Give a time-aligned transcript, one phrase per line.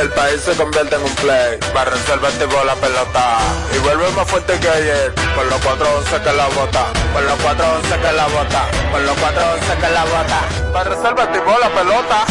[0.00, 1.58] el país se convierte en un play.
[1.84, 3.38] Reservar tipo la pelota.
[3.74, 5.14] Y vuelve más fuerte que ayer.
[5.34, 6.86] Con los 411 que la bota.
[7.12, 8.68] Con los 411 que la bota.
[8.92, 10.84] Con los 411 que la bota.
[10.84, 12.24] Reservar tipo la pelota.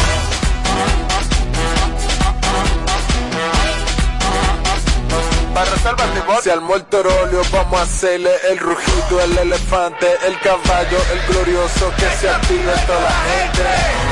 [6.42, 11.92] Si al muerto rolio vamos a hacerle el rugido, el elefante, el caballo, el glorioso
[11.96, 14.07] que se active toda la gente.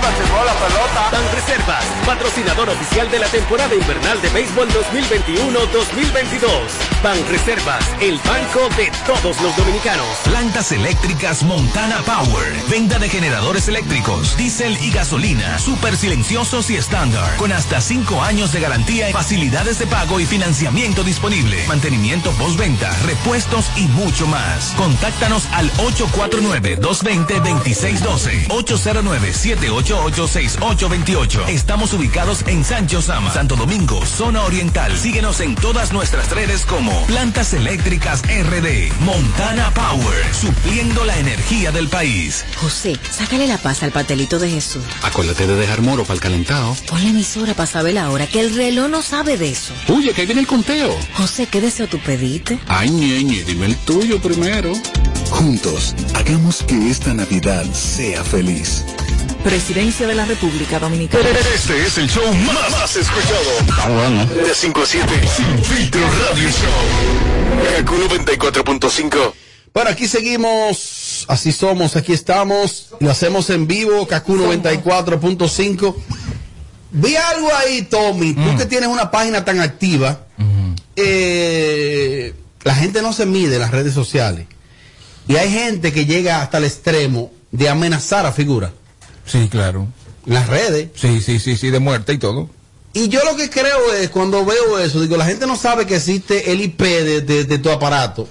[0.00, 1.10] La pelota.
[1.12, 6.48] Ban Reservas, patrocinador oficial de la temporada invernal de béisbol 2021-2022.
[7.02, 10.06] Ban Reservas, el banco de todos los dominicanos.
[10.24, 12.52] Plantas eléctricas Montana Power.
[12.70, 15.58] Venta de generadores eléctricos, diésel y gasolina.
[15.58, 17.36] Súper silenciosos y estándar.
[17.36, 21.66] Con hasta 5 años de garantía, facilidades de pago y financiamiento disponible.
[21.66, 24.74] Mantenimiento postventa, repuestos y mucho más.
[24.76, 28.46] Contáctanos al 849-220-2612.
[28.48, 31.48] 809 788 6828.
[31.48, 34.96] Estamos ubicados en Sancho Sama, Santo Domingo, zona oriental.
[34.96, 41.88] Síguenos en todas nuestras redes como Plantas Eléctricas RD, Montana Power, supliendo la energía del
[41.88, 42.44] país.
[42.60, 44.84] José, sácale la paz al patelito de Jesús.
[45.02, 46.76] Acuérdate de dejar moro para el calentado.
[46.88, 49.74] Pon la emisora para saber la hora, que el reloj no sabe de eso.
[49.88, 50.96] Oye, que ahí viene el conteo.
[51.14, 52.60] José, ¿qué deseo tú pediste?
[52.68, 54.72] Ay, ñeñe, dime el tuyo primero.
[55.30, 58.84] Juntos, hagamos que esta Navidad sea feliz.
[59.42, 61.24] Presidencia de la República Dominicana.
[61.54, 63.50] Este es el show más, más escuchado.
[63.78, 64.26] Ah, bueno.
[64.26, 65.08] De 5 a 7.
[65.34, 67.76] Sin filtro radio show.
[67.76, 69.32] Kaku 94.5.
[69.72, 75.94] Bueno, aquí seguimos, así somos, aquí estamos, lo hacemos en vivo, Kaku 94.5.
[76.92, 80.26] Vi algo ahí, Tommy, tú que tienes una página tan activa,
[80.96, 84.46] eh, la gente no se mide en las redes sociales.
[85.28, 88.72] Y hay gente que llega hasta el extremo de amenazar a figuras.
[89.26, 89.86] Sí, claro.
[90.26, 90.88] Las redes.
[90.94, 92.50] Sí, sí, sí, sí, de muerte y todo.
[92.92, 95.96] Y yo lo que creo es, cuando veo eso, digo, la gente no sabe que
[95.96, 98.28] existe el IP de, de- de tu aparato,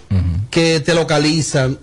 [0.51, 1.79] que te localizan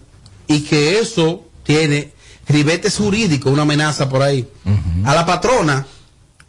[0.47, 2.13] y que eso tiene
[2.47, 4.47] ribetes jurídicos, una amenaza por ahí.
[5.05, 5.87] A la patrona,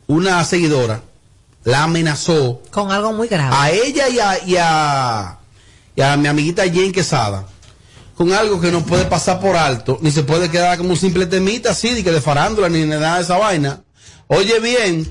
[0.07, 1.01] una seguidora,
[1.63, 3.55] la amenazó Con algo muy grave.
[3.55, 5.37] a ella y a, y a,
[5.95, 7.45] y a mi amiguita Jane Quesada
[8.17, 11.28] con algo que no puede pasar por alto, ni se puede quedar como un simple
[11.28, 13.83] temita así, de que de farándula, ni nada de esa vaina.
[14.28, 15.07] Oye bien,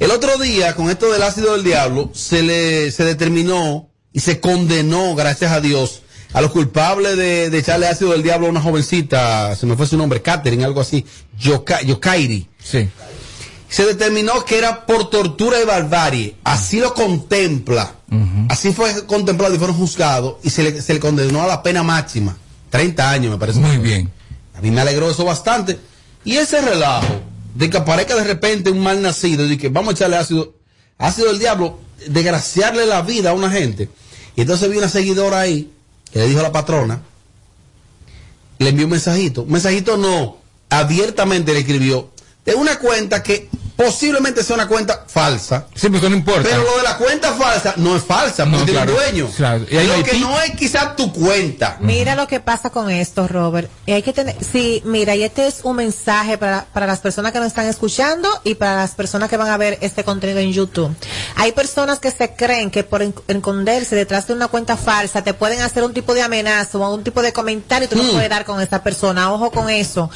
[0.00, 4.38] el otro día, con esto del ácido del diablo, se le, se determinó y se
[4.40, 8.60] condenó, gracias a Dios, a los culpables de, de echarle ácido del diablo a una
[8.60, 11.04] jovencita, se me fue su nombre, Catherine, algo así,
[11.38, 12.48] Yoka- Yokairi.
[12.62, 12.88] Sí.
[13.68, 16.36] Se determinó que era por tortura y barbarie.
[16.44, 17.92] Así lo contempla.
[18.48, 21.82] Así fue contemplado y fueron juzgados y se le, se le condenó a la pena
[21.82, 22.36] máxima.
[22.70, 23.60] 30 años, me parece.
[23.60, 24.10] Muy bien.
[24.56, 25.78] A mí me alegró eso bastante.
[26.24, 27.20] Y ese relajo
[27.54, 30.54] de que aparezca de repente un mal nacido y que vamos a echarle ácido,
[30.98, 33.88] ácido del diablo, desgraciarle la vida a una gente.
[34.36, 35.70] Y entonces vi una seguidora ahí
[36.12, 37.00] que le dijo a la patrona,
[38.58, 39.42] le envió un mensajito.
[39.42, 40.38] Un mensajito no,
[40.70, 42.10] abiertamente le escribió
[42.44, 45.66] de una cuenta que posiblemente sea una cuenta falsa.
[45.74, 46.42] Sí, porque no importa.
[46.48, 49.28] Pero lo de la cuenta falsa no es falsa, No, porque claro, dueño.
[49.36, 49.64] claro.
[49.70, 51.76] Y Lo que no es quizás tu cuenta.
[51.80, 53.70] Mira lo que pasa con esto, Robert.
[53.86, 57.32] Y hay que tener, sí, mira, y este es un mensaje para, para las personas
[57.32, 60.52] que nos están escuchando y para las personas que van a ver este contenido en
[60.52, 60.94] YouTube.
[61.36, 65.60] Hay personas que se creen que por esconderse detrás de una cuenta falsa te pueden
[65.62, 68.44] hacer un tipo de amenaza o un tipo de comentario que tú no puedes dar
[68.44, 69.32] con esa persona.
[69.32, 70.10] Ojo con eso.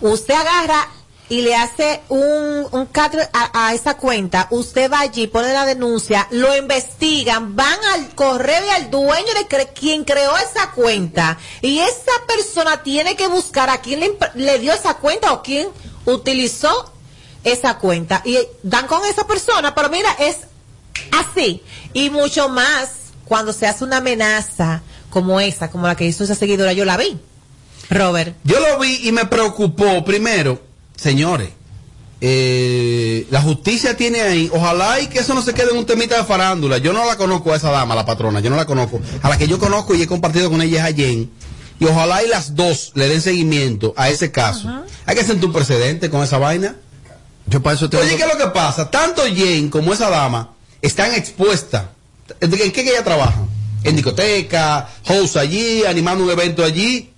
[0.00, 0.88] Usted agarra
[1.32, 6.28] y le hace un, un cat a, esa cuenta, usted va allí, pone la denuncia,
[6.30, 11.38] lo investigan, van al correo y al dueño de cre- quien creó esa cuenta.
[11.62, 15.68] Y esa persona tiene que buscar a quién le, le dio esa cuenta o quién
[16.04, 16.92] utilizó
[17.44, 18.20] esa cuenta.
[18.26, 20.36] Y dan con esa persona, pero mira, es
[21.12, 21.62] así.
[21.94, 22.90] Y mucho más
[23.24, 26.98] cuando se hace una amenaza como esa, como la que hizo esa seguidora, yo la
[26.98, 27.18] vi.
[27.88, 28.36] Robert.
[28.44, 30.04] Yo lo vi y me preocupó.
[30.04, 30.60] Primero,
[31.02, 31.50] señores,
[32.24, 36.16] eh, la justicia tiene ahí, ojalá y que eso no se quede en un temita
[36.16, 36.78] de farándula.
[36.78, 39.00] Yo no la conozco a esa dama, la patrona, yo no la conozco.
[39.22, 41.30] A la que yo conozco y he compartido con ella es a Jen.
[41.80, 44.68] Y ojalá y las dos le den seguimiento a ese caso.
[45.04, 46.76] Hay que sentar un precedente con esa vaina.
[47.46, 48.04] Yo para eso tengo...
[48.04, 48.88] Oye, ¿qué es lo que pasa?
[48.88, 51.86] Tanto Jen como esa dama están expuestas.
[52.40, 53.42] ¿En qué que ella trabaja?
[53.82, 57.11] En discoteca, host allí, animando un evento allí.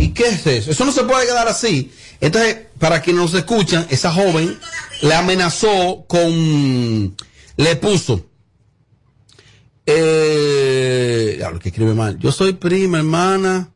[0.00, 0.70] ¿Y qué es eso?
[0.70, 1.92] Eso no se puede quedar así.
[2.20, 4.58] Entonces, para quienes nos escuchan, esa joven
[5.02, 7.16] le amenazó con...
[7.56, 8.26] Le puso...
[9.86, 12.18] Eh, que escribe mal.
[12.18, 13.70] Yo soy prima, hermana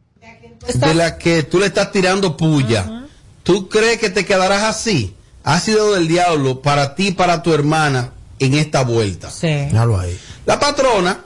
[0.73, 3.07] de la que tú le estás tirando puya,
[3.43, 5.15] ¿tú crees que te quedarás así?
[5.43, 9.31] Ha sido del diablo para ti, para tu hermana, en esta vuelta.
[9.31, 9.47] Sí.
[9.49, 10.19] Ahí.
[10.47, 11.21] La patrona,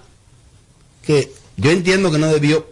[1.03, 2.67] que yo entiendo que no debió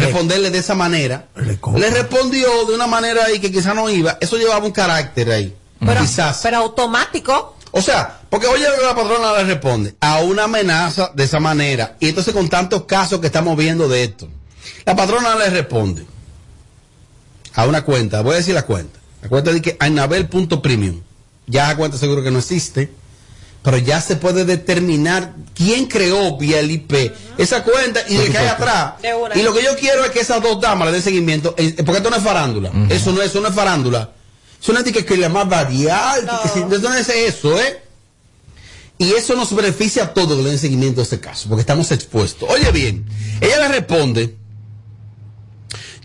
[0.00, 4.18] Responderle de esa manera, Le respondió de una manera ahí que quizás no iba.
[4.20, 5.54] Eso llevaba un carácter ahí.
[5.78, 6.40] Pero, quizás.
[6.42, 7.56] pero automático.
[7.70, 12.08] O sea, porque oye la patrona le responde, a una amenaza de esa manera, y
[12.08, 14.28] entonces con tantos casos que estamos viendo de esto,
[14.84, 16.06] la patrona le responde
[17.54, 21.00] a una cuenta, voy a decir la cuenta, la cuenta de que Anabel.premium,
[21.48, 22.92] ya esa cuenta seguro que no existe,
[23.64, 28.38] pero ya se puede determinar quién creó vía el IP esa cuenta y de que
[28.38, 28.92] hay atrás.
[29.36, 31.96] Y lo que yo quiero es que esas dos damas le den seguimiento, eh, porque
[31.98, 34.12] esto no es farándula, eso no es, eso no es farándula.
[34.62, 35.48] Es una tica que la más
[36.52, 37.80] si- eso no es eso, ¿eh?
[38.98, 41.90] Y eso nos beneficia a todos que le den seguimiento a este caso, porque estamos
[41.90, 42.48] expuestos.
[42.48, 43.04] Oye bien,
[43.40, 44.36] ella le responde,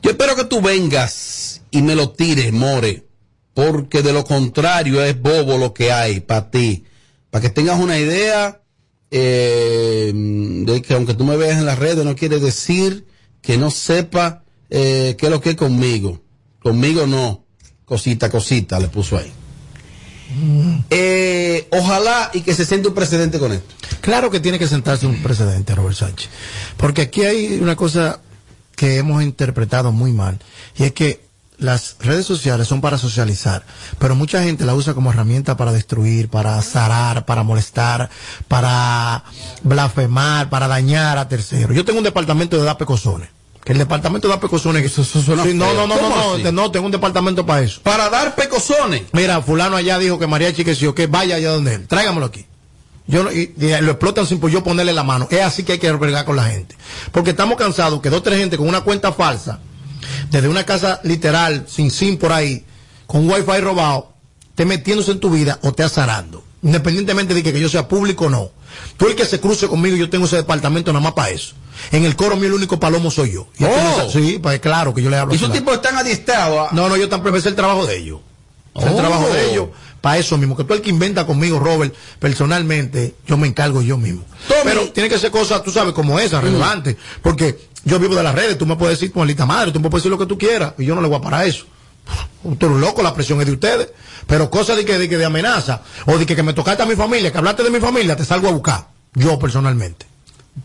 [0.02, 3.06] yo espero que tú vengas y me lo tires, More,
[3.54, 6.86] porque de lo contrario es bobo lo que hay para ti.
[7.30, 8.62] Para que tengas una idea
[9.12, 13.08] eh, de que aunque tú me veas en las redes no quiere decir
[13.42, 16.22] que no sepa eh, qué es lo que es conmigo.
[16.62, 17.46] Conmigo no.
[17.86, 19.32] Cosita, cosita, le puso ahí.
[20.92, 23.74] Eh, ojalá y que se siente un precedente con esto.
[24.02, 26.30] Claro que tiene que sentarse un precedente, Robert Sánchez.
[26.78, 28.22] Porque aquí hay una cosa
[28.76, 30.40] que hemos interpretado muy mal.
[30.78, 31.29] Y es que
[31.60, 33.64] las redes sociales son para socializar,
[34.00, 38.10] pero mucha gente la usa como herramienta para destruir, para zarar, para molestar,
[38.48, 39.24] para
[39.64, 41.76] blasfemar, para dañar a terceros.
[41.76, 43.30] Yo tengo un departamento de Dape Cozones.
[43.64, 44.84] Que el departamento de Dape Cozones.
[44.86, 47.62] Eso- eso suena Sí, no, no, no, ¿Cómo no, no, no, tengo un departamento para
[47.62, 47.82] eso.
[47.84, 49.04] Para dar pecosones.
[49.12, 52.46] Mira, fulano allá dijo que María Chiqueció, que vaya allá donde él, tráigamelo aquí.
[53.06, 55.28] Yo no- y, y lo explotan sin por yo ponerle la mano.
[55.30, 56.76] Es así que hay que albergar con la gente.
[57.12, 59.60] Porque estamos cansados que dos o tres gente con una cuenta falsa,
[60.32, 62.66] desde una casa literal, sin SIM por ahí,
[63.08, 64.14] con wifi robado,
[64.50, 66.44] esté metiéndose en tu vida o te azarando.
[66.62, 68.52] Independientemente de que, que yo sea público o no.
[68.98, 71.56] Tú el que se cruce conmigo, yo tengo ese departamento nada más para eso.
[71.92, 73.48] En el coro mío el único palomo soy yo.
[73.58, 74.10] Y Oh.
[74.12, 75.34] sí, pues claro que yo le hablo.
[75.34, 76.72] Y esos tipos están adiestrados.
[76.74, 78.20] No, no, yo tampoco es el trabajo de ellos.
[78.76, 78.96] Es el Oh.
[78.98, 79.70] trabajo de ellos.
[80.02, 80.56] Para eso mismo.
[80.58, 84.24] Que tú el que inventa conmigo, Robert, personalmente, yo me encargo yo mismo.
[84.48, 84.60] Tommy.
[84.64, 86.96] Pero tiene que ser cosas, tú sabes, como esa, relevantes.
[87.22, 90.04] Porque yo vivo de las redes, tú me puedes decir, lista madre, tú me puedes
[90.04, 90.74] decir lo que tú quieras.
[90.78, 91.66] Y yo no le voy a parar eso.
[92.44, 93.90] Usted es un loco, la presión es de ustedes.
[94.28, 96.86] Pero cosas de que, de que de amenaza, o de que, que me tocaste a
[96.86, 98.88] mi familia, que hablaste de mi familia, te salgo a buscar.
[99.14, 100.06] Yo personalmente.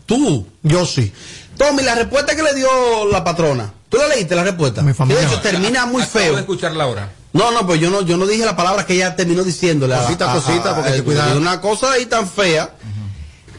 [0.05, 0.47] Tú.
[0.63, 1.11] Yo sí.
[1.57, 2.67] Tommy, la respuesta que le dio
[3.11, 3.71] la patrona.
[3.89, 4.81] ¿Tú la leíste la respuesta?
[4.81, 5.21] Mi familia.
[5.21, 6.33] De hecho termina muy Acabo feo.
[6.35, 7.11] de escucharla ahora.
[7.33, 9.93] No, no, pues yo no, yo no dije la palabra que ella terminó diciéndole.
[9.95, 11.35] a- Cosita, a- cosita, a- porque a-.
[11.35, 12.73] Una cosa ahí tan fea.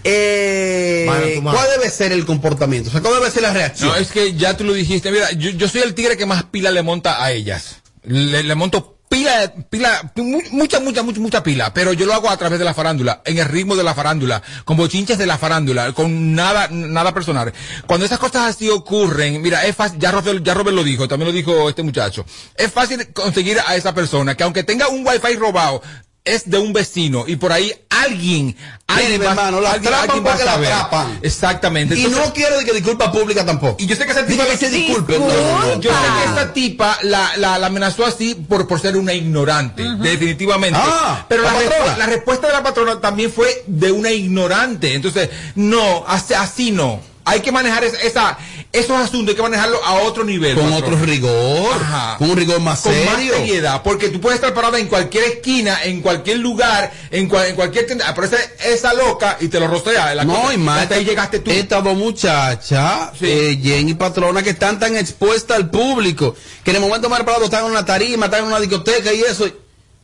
[0.08, 1.58] Eh, Mano, tu mano.
[1.58, 2.88] ¿Cuál debe ser el comportamiento?
[2.88, 3.88] O sea, ¿cuál debe ser la reacción?
[3.91, 5.11] No, es que ya tú lo dijiste.
[5.11, 7.76] Mira, yo, yo soy el tigre que más pila le monta a ellas.
[8.05, 11.73] Le, le monto pila, pila, mu- mucha, mucha, mucha, mucha pila.
[11.75, 14.43] Pero yo lo hago a través de la farándula, en el ritmo de la farándula,
[14.64, 17.52] con bochinches de la farándula, con nada, nada personal.
[17.87, 21.29] Cuando esas cosas así ocurren, mira, es fácil, ya Robert, ya Robert lo dijo, también
[21.29, 22.25] lo dijo este muchacho.
[22.56, 25.82] Es fácil conseguir a esa persona que aunque tenga un wifi robado,
[26.26, 28.55] es de un vecino y por ahí alguien,
[28.87, 30.73] alguien Mire, va- hermano, la alguien- atrapan alguien va a porque la saber.
[30.73, 31.19] atrapan.
[31.23, 31.94] Exactamente.
[31.94, 33.76] y Entonces- no quiero de que disculpa pública tampoco.
[33.78, 35.19] y yo sé que esa tipa que se disculpe.
[35.19, 35.81] No, no, no.
[35.81, 39.83] yo sé que esta tipa la, la, la amenazó así por, por ser una ignorante,
[40.00, 40.78] definitivamente.
[40.83, 41.97] Ah, Pero la la, respu- patrona.
[41.99, 44.95] la respuesta de la patrona también fue de una ignorante.
[44.95, 47.00] Entonces, no, así, así no.
[47.28, 48.38] Hay que manejar esa, esa-
[48.73, 50.54] esos asuntos, hay que manejarlo a otro nivel.
[50.54, 50.95] Con patrón.
[50.95, 51.75] otro rigor.
[51.75, 52.16] Ajá.
[52.18, 53.35] Con un rigor más Con más serio.
[53.35, 57.56] seriedad, porque tú puedes estar parada en cualquier esquina, en cualquier lugar, en, cual- en
[57.56, 60.14] cualquier tienda, aparece esa loca y te lo rostea.
[60.14, 60.83] La No, cosa- y más.
[60.83, 61.50] hasta ahí llegaste tú.
[61.50, 63.26] Estas dos muchachas, Sí.
[63.28, 67.18] eh, Jen y Patrona, que están tan expuestas al público, que en el momento más
[67.18, 69.49] preparado están en una tarima, están en una discoteca y eso.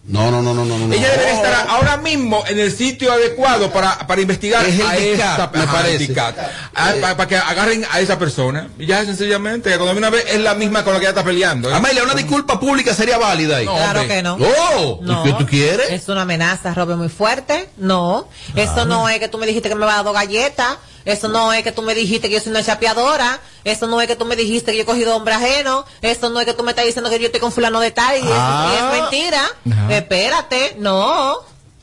[0.04, 0.64] No, no, no, no.
[0.64, 0.92] no.
[0.94, 4.96] Ella debería estar ahora mismo en el sitio adecuado para, para investigar Es el a
[4.96, 5.98] esa me parece.
[5.98, 6.36] DICAT.
[6.74, 8.68] Ah, para, que agarren a esa persona.
[8.80, 11.10] Y ya sencillamente, que cuando viene una vez es la misma con la que ella
[11.10, 11.70] está peleando.
[11.70, 11.74] ¿eh?
[11.74, 13.64] Amelia, una disculpa pública sería válida ahí.
[13.66, 14.16] No, Claro hombre.
[14.16, 14.38] que no.
[14.40, 15.22] Oh, ¿y No.
[15.22, 15.88] ¿qué tú quieres?
[15.90, 17.68] Es una amenaza, Robert, muy fuerte.
[17.76, 18.26] No.
[18.56, 20.78] Eso no es que tú me dijiste que me vas a dar dos galletas.
[21.04, 23.40] Eso no es que tú me dijiste que yo soy una chapeadora.
[23.64, 25.84] Eso no es que tú me dijiste que yo he cogido hombre ajeno.
[26.00, 28.16] Eso no es que tú me estás diciendo que yo estoy con fulano de tal
[28.16, 28.72] y, eso- Ah.
[28.72, 29.42] y es mentira.
[29.70, 29.96] Ajá.
[29.96, 31.36] Espérate, no.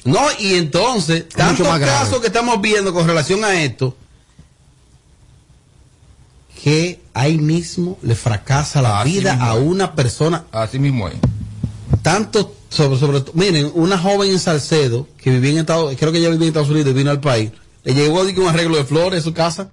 [0.06, 2.00] No, y entonces, tantos más grave.
[2.00, 3.96] casos que estamos viendo con relación a esto,
[6.64, 9.62] que ahí mismo le fracasa la Así vida a es.
[9.62, 11.16] una persona Así mismo es.
[12.02, 16.20] tanto sobre, sobre todo, miren, una joven en Salcedo que vivía en Estados, creo que
[16.20, 17.52] ella vivía en Estados Unidos y vino al país,
[17.94, 19.72] le llegó digo, un arreglo de flores a su casa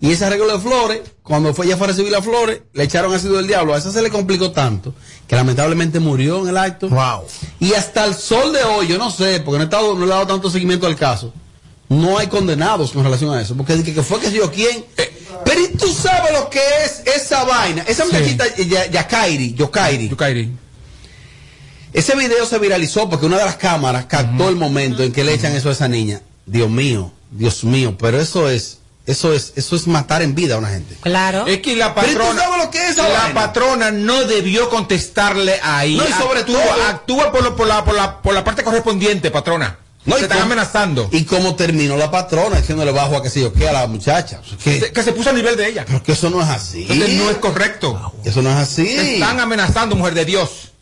[0.00, 3.12] Y ese arreglo de flores, cuando fue, ella fue a recibir las flores, le echaron
[3.12, 3.74] ácido del diablo.
[3.74, 4.94] A esa se le complicó tanto
[5.26, 6.88] que lamentablemente murió en el acto.
[6.88, 7.24] Wow.
[7.60, 10.06] Y hasta el sol de hoy, yo no sé, porque no he, estado, no le
[10.06, 11.32] he dado tanto seguimiento al caso,
[11.88, 13.56] no hay condenados con relación a eso.
[13.56, 14.84] Porque dije que fue que yo quién.
[15.44, 17.82] Pero ¿y tú sabes lo que es esa vaina?
[17.88, 20.08] Esa muchachita, Ya- Yakairi, Yokairi.
[20.08, 20.52] Yokairi.
[21.92, 25.34] Ese video se viralizó porque una de las cámaras captó el momento en que le
[25.34, 26.20] echan eso a esa niña.
[26.46, 30.58] Dios mío, Dios mío, pero eso es, eso es, eso es matar en vida a
[30.58, 30.96] una gente.
[31.00, 31.46] Claro.
[31.46, 33.34] Es que la Pero ¿y tú patrona, sabes lo que es esa la vaina?
[33.34, 35.96] patrona no debió contestarle ahí.
[35.96, 38.62] No, y sobre actúa, todo- actúa por, lo- por la, por, la, por la parte
[38.64, 39.78] correspondiente, patrona.
[40.04, 41.08] No, y se están amenazando.
[41.12, 44.40] Y cómo terminó la patrona diciéndole bajo a que se yo qué a la muchacha.
[44.64, 45.84] Que, Se- que se puso a nivel de ella.
[45.86, 46.82] pero que eso no es así.
[46.88, 48.12] Entonces no es correcto.
[48.24, 49.14] Eso no es Se así.
[49.14, 50.72] están amenazando, mujer de Dios.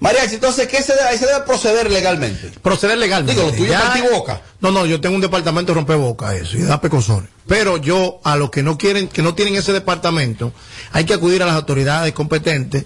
[0.00, 2.50] Mariachi, entonces, ¿qué se debe, ahí se debe proceder legalmente?
[2.62, 3.40] Proceder legalmente.
[3.52, 4.42] Digo, es Ya- boca.
[4.60, 7.28] No, no, yo tengo un departamento de romper boca, eso, y da pecosones.
[7.48, 10.52] Pero yo, a los que no quieren, que no tienen ese departamento,
[10.92, 12.84] hay que acudir a las autoridades competentes.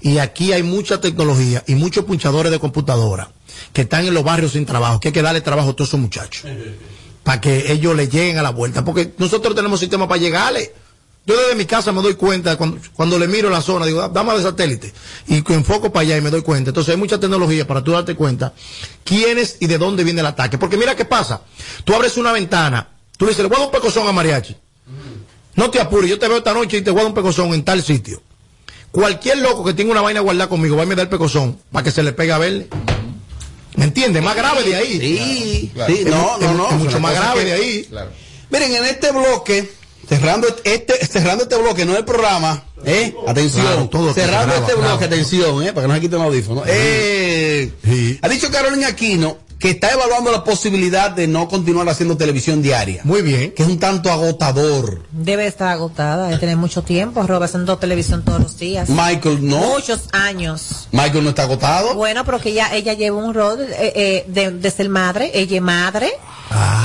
[0.00, 3.30] Y aquí hay mucha tecnología y muchos punchadores de computadora
[3.72, 6.00] que están en los barrios sin trabajo, que hay que darle trabajo a todos esos
[6.00, 6.44] muchachos.
[7.22, 8.84] Para que ellos le lleguen a la vuelta.
[8.84, 10.74] Porque nosotros tenemos sistema para llegarle.
[11.24, 14.08] Yo desde mi casa me doy cuenta, cuando, cuando le miro la zona, digo, "Ah,
[14.08, 14.92] dame de satélite.
[15.28, 16.70] Y enfoco para allá y me doy cuenta.
[16.70, 18.52] Entonces hay mucha tecnología para tú darte cuenta
[19.04, 20.58] quiénes y de dónde viene el ataque.
[20.58, 21.42] Porque mira qué pasa.
[21.84, 24.56] Tú abres una ventana, tú le dices, le voy a dar un pecozón a Mariachi.
[25.54, 27.54] No te apures, yo te veo esta noche y te voy a dar un pecozón
[27.54, 28.20] en tal sitio.
[28.90, 31.84] Cualquier loco que tenga una vaina guardada conmigo va a me dar el pecozón para
[31.84, 32.68] que se le pegue a verle.
[33.76, 34.22] ¿Me entiendes?
[34.22, 34.98] Más grave de ahí.
[35.00, 35.94] Sí, Claro.
[35.94, 36.68] sí, Es no, no, es- no.
[36.68, 37.84] es mucho más grave es que- de ahí.
[37.84, 38.10] Claro.
[38.50, 39.72] Miren, en este bloque,
[40.08, 43.14] cerrando este, cerrando este bloque, no el programa, ¿eh?
[43.26, 45.04] Atención, Claro, todo cerrando graba, este bloque, graba.
[45.06, 45.72] atención, ¿eh?
[45.72, 46.64] Para que no se quiten los audífonos.
[46.66, 48.18] Eh, Sí.
[48.22, 53.02] Ha dicho Carolina Aquino que está evaluando la posibilidad de no continuar haciendo televisión diaria.
[53.04, 53.52] Muy bien.
[53.52, 55.02] Que es un tanto agotador.
[55.12, 58.88] Debe estar agotada, debe tener mucho tiempo, Robert, haciendo televisión todos los días.
[58.88, 59.58] Michael no.
[59.58, 60.88] Muchos años.
[60.90, 61.94] Michael no está agotado.
[61.94, 65.56] Bueno, pero que ella, ella lleva un rol eh, eh, de, de ser madre, ella
[65.56, 66.10] es madre,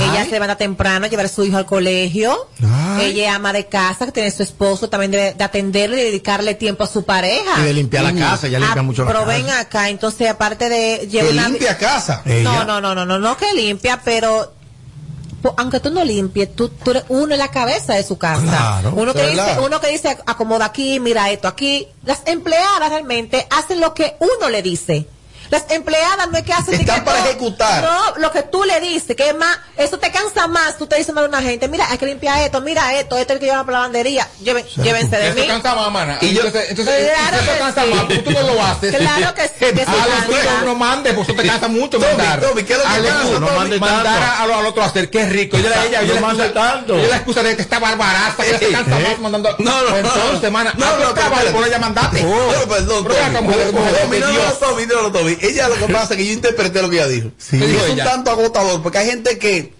[0.00, 2.48] ella se levanta temprano a llevar a su hijo al colegio,
[2.96, 3.10] Ay.
[3.10, 6.54] ella es ama de casa, que tiene su esposo, también debe de atenderle y dedicarle
[6.54, 7.60] tiempo a su pareja.
[7.60, 9.36] Y de limpiar la casa, ya limpia Ah, mucho la pero casa.
[9.36, 12.22] ven acá, entonces aparte de llevar Que una- limpia casa.
[12.24, 12.42] Ella.
[12.44, 14.52] No, no, no, no, no, no que limpia, pero
[15.56, 18.42] aunque tú no limpies, tú, tú eres uno en la cabeza de su casa.
[18.42, 19.62] Claro, uno que dice, verdad.
[19.64, 21.88] uno que dice acomoda aquí, mira esto aquí.
[22.04, 25.06] Las empleadas realmente hacen lo que uno le dice.
[25.50, 27.82] Las empleadas no es que hacen Están que para todo- ejecutar.
[27.82, 30.76] No, lo que tú le dices, que es más, eso te cansa más.
[30.76, 33.36] Tú te dices a una gente, mira, hay que limpiar esto, mira esto, esto es
[33.36, 34.28] el que lleva para la lavandería.
[34.42, 35.46] Lleven, llévense de Eso mí.
[35.46, 36.18] cansa más, mana.
[36.20, 37.90] Y yo- entonces, entonces Claro eso que cansa sí.
[37.94, 38.96] más, tú no lo haces.
[38.96, 40.26] Claro que sí, que A los cansa.
[40.26, 42.40] tuyos no mandes, pues eso te cansa mucho Tommy, mandar.
[42.40, 44.86] Tommy, ¿qué es lo que cansa, No mandes mandar a- a lo- al otro a
[44.86, 45.56] hacer, qué rico.
[45.58, 46.96] Yo le ella, yo No excusa- tanto.
[47.00, 49.54] Yo la excusa de que está barbaraza, que se cansa más mandando.
[49.58, 49.96] No, no, no.
[49.96, 50.98] Entonces, mana, No, no.
[51.08, 51.30] No, Tommy.
[53.42, 54.60] mujer, Tommy, de no, no, Dios.
[54.60, 55.37] Tommy, no, no, Tommy.
[55.42, 57.30] Ella lo que pasa es que yo interpreté lo que ella dijo.
[57.38, 57.56] Sí.
[57.56, 59.76] Y ¿Qué dijo es un tanto agotador, porque hay gente que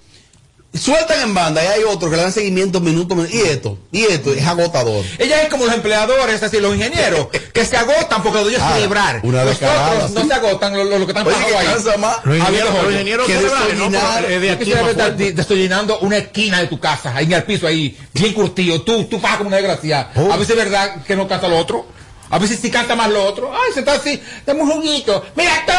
[0.75, 4.05] sueltan en banda y hay otros que le dan seguimiento minuto, minuto, y esto, y
[4.05, 5.03] esto, es agotador.
[5.19, 8.61] Ella es como los empleadores, es decir, los ingenieros, que se agotan porque lo ellos
[8.62, 9.21] Ah, celebrar.
[9.23, 10.29] una Los otros no sí.
[10.29, 11.67] se agotan, los, los que están que ahí.
[11.67, 17.45] Los ingenieros, que Pero, eh, di- desollinando una esquina de tu casa, ahí en el
[17.45, 18.83] piso, ahí, bien curtido.
[18.83, 20.11] Tú, tú pagas como una desgracia.
[20.17, 20.31] Oh.
[20.33, 21.87] A veces es verdad que no canta lo otro.
[22.30, 23.50] A veces sí canta más lo otro.
[23.52, 25.25] Ay, se está así, tenemos un juguito.
[25.37, 25.73] Mira, tú,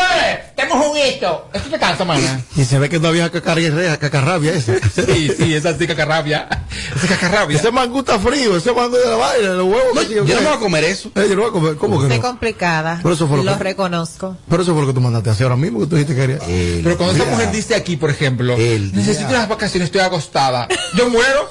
[0.56, 1.50] tenemos un juguito.
[1.54, 2.42] Eso te cansa, mana.
[2.56, 4.74] Y se ve que es una vieja cacarrea, cacarrabia esa.
[5.10, 6.48] Sí, sí, esa sí cacarrabia.
[6.96, 7.58] Esa cacarrabia.
[7.58, 9.96] Ese mangú está frío, ese mangú de la vaina, los huevos.
[9.96, 11.12] No, que yo no voy a comer eso.
[11.16, 12.24] Eh, yo no voy a comer, ¿cómo que Estoy no?
[12.28, 13.00] complicada.
[13.02, 14.38] Pero eso fue lo lo que- reconozco.
[14.50, 16.22] Pero eso fue lo que tú mandaste a hacer ahora mismo, que tú dijiste que
[16.22, 16.44] querías.
[16.84, 20.68] Pero cuando esa mujer dice aquí, por ejemplo, El necesito unas vacaciones, estoy acostada.
[20.96, 21.48] Yo muero.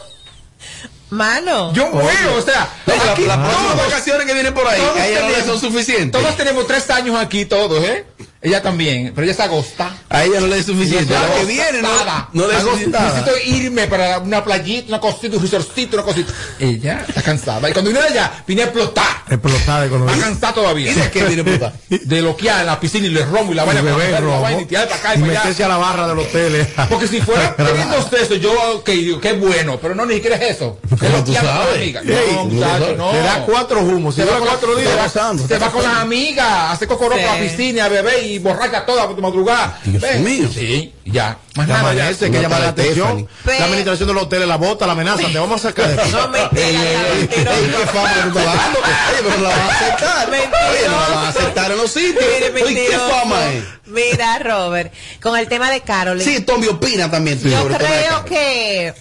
[1.11, 1.73] Mano.
[1.73, 3.39] Yo muero, o sea, la- aquí las
[3.77, 6.21] vacaciones que vienen por ahí, todos tenemos- son suficientes.
[6.21, 8.05] Todos tenemos tres años aquí, todos, ¿eh?
[8.41, 9.93] Ella también, pero ella se agosta.
[10.09, 11.13] A ella no le es suficiente.
[11.13, 11.89] La que está viene no,
[12.35, 12.99] no le es suficiente.
[13.01, 16.33] Necesito irme para una playita, una cosita, un resorcito, una cosita.
[16.61, 17.69] Ella está cansada.
[17.69, 19.25] Y cuando viene de allá, viene a explotar.
[19.29, 20.93] Explotada de Está cuando cansada todavía.
[20.93, 21.73] ¿Y de qué viene puta?
[21.89, 24.23] De lo que hay en la piscina y le romo y la vaina para coger,
[24.23, 25.65] la vaina y tirar para acá y y para allá.
[25.65, 26.55] a la barra del hotel.
[26.55, 26.75] eh.
[26.89, 30.57] Porque si fuera teniendo eso, yo, ok, digo, qué bueno, pero no, ni siquiera es
[30.57, 30.79] eso.
[30.91, 32.05] Es lo tú sabes.
[32.05, 33.13] No, muchacho, no.
[33.13, 34.15] Le da cuatro humos.
[34.15, 34.95] Si dura con cuatro días.
[35.07, 39.07] está va con las amigas, hace cocoroco a la piscina, a beber y borracha toda
[39.07, 39.79] por tu madrugada.
[39.85, 40.25] Dios Ven.
[40.25, 40.49] mío.
[40.53, 41.37] Sí, ya.
[41.57, 42.03] Más nada, ya.
[42.05, 43.29] amanece, que llama la atención.
[43.45, 46.11] La administración de los hoteles la bota, la amenaza, te vamos a sacar de aquí.
[46.11, 48.79] No me Ey, ey, ey, ey, qué fama que tú estás dando.
[48.79, 50.29] Oye, pero la vas a aceptar.
[50.29, 52.15] Oye, no la vas a aceptar en los sitios.
[52.15, 53.09] Mire, Oye, ¿qué mentiroso.
[53.11, 53.65] fama es?
[53.87, 54.93] Mira, Robert,
[55.23, 56.25] con el tema de Carolyn.
[56.25, 57.41] Sí, Tommy opina también.
[57.41, 58.95] Yo creo que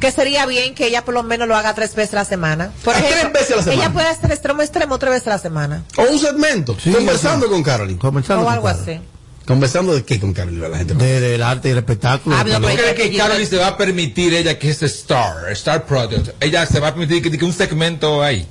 [0.00, 2.70] que sería bien que ella por lo menos lo haga tres veces a la semana.
[2.84, 3.82] Por Ah, ejemplo, tres veces a la semana.
[3.82, 5.84] Ella puede hacer extremo extremo tres veces a la semana.
[5.96, 6.76] O un segmento.
[6.92, 7.98] conversando con Carolyn.
[7.98, 9.00] Conversando o con algo así.
[9.46, 10.60] ¿Conversando de qué con Carolyn?
[10.70, 12.36] La gente De- del arte y el espectáculo.
[12.36, 16.28] ¿Tú crees que Carolyn se va a permitir ella que es Star, Star Product?
[16.40, 18.46] Ella se va a permitir que, que un segmento ahí.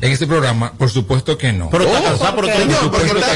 [0.00, 1.70] En este programa, por supuesto que no.
[1.70, 2.76] Pero está Oh, cansada, no.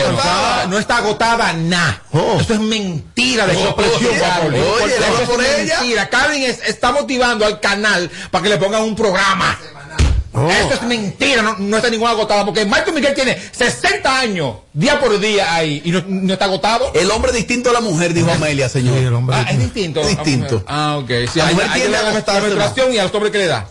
[0.07, 0.67] agotada.
[0.67, 2.03] No está agotada nada.
[2.13, 2.39] Oh.
[2.41, 5.81] Eso es mentira de Oh, oye, Eso es por ella.
[5.81, 6.09] mentira.
[6.49, 9.59] Es- está motivando al canal para que le pongan un programa.
[10.35, 10.49] Oh.
[10.49, 14.99] Esto es mentira, no, no está ninguna agotada, porque Michael Miguel tiene 60 años, día
[14.99, 16.91] por día ahí, y no, no está agotado.
[16.95, 18.97] El hombre distinto a la mujer, dijo Amelia, señor.
[18.99, 20.03] Sí, el hombre Ah, es distinto.
[20.07, 20.65] Distinto.
[20.67, 21.11] Ah, ok.
[21.31, 23.69] Sí, La hay, mujer hay da la menstruación y a los hombres que le da.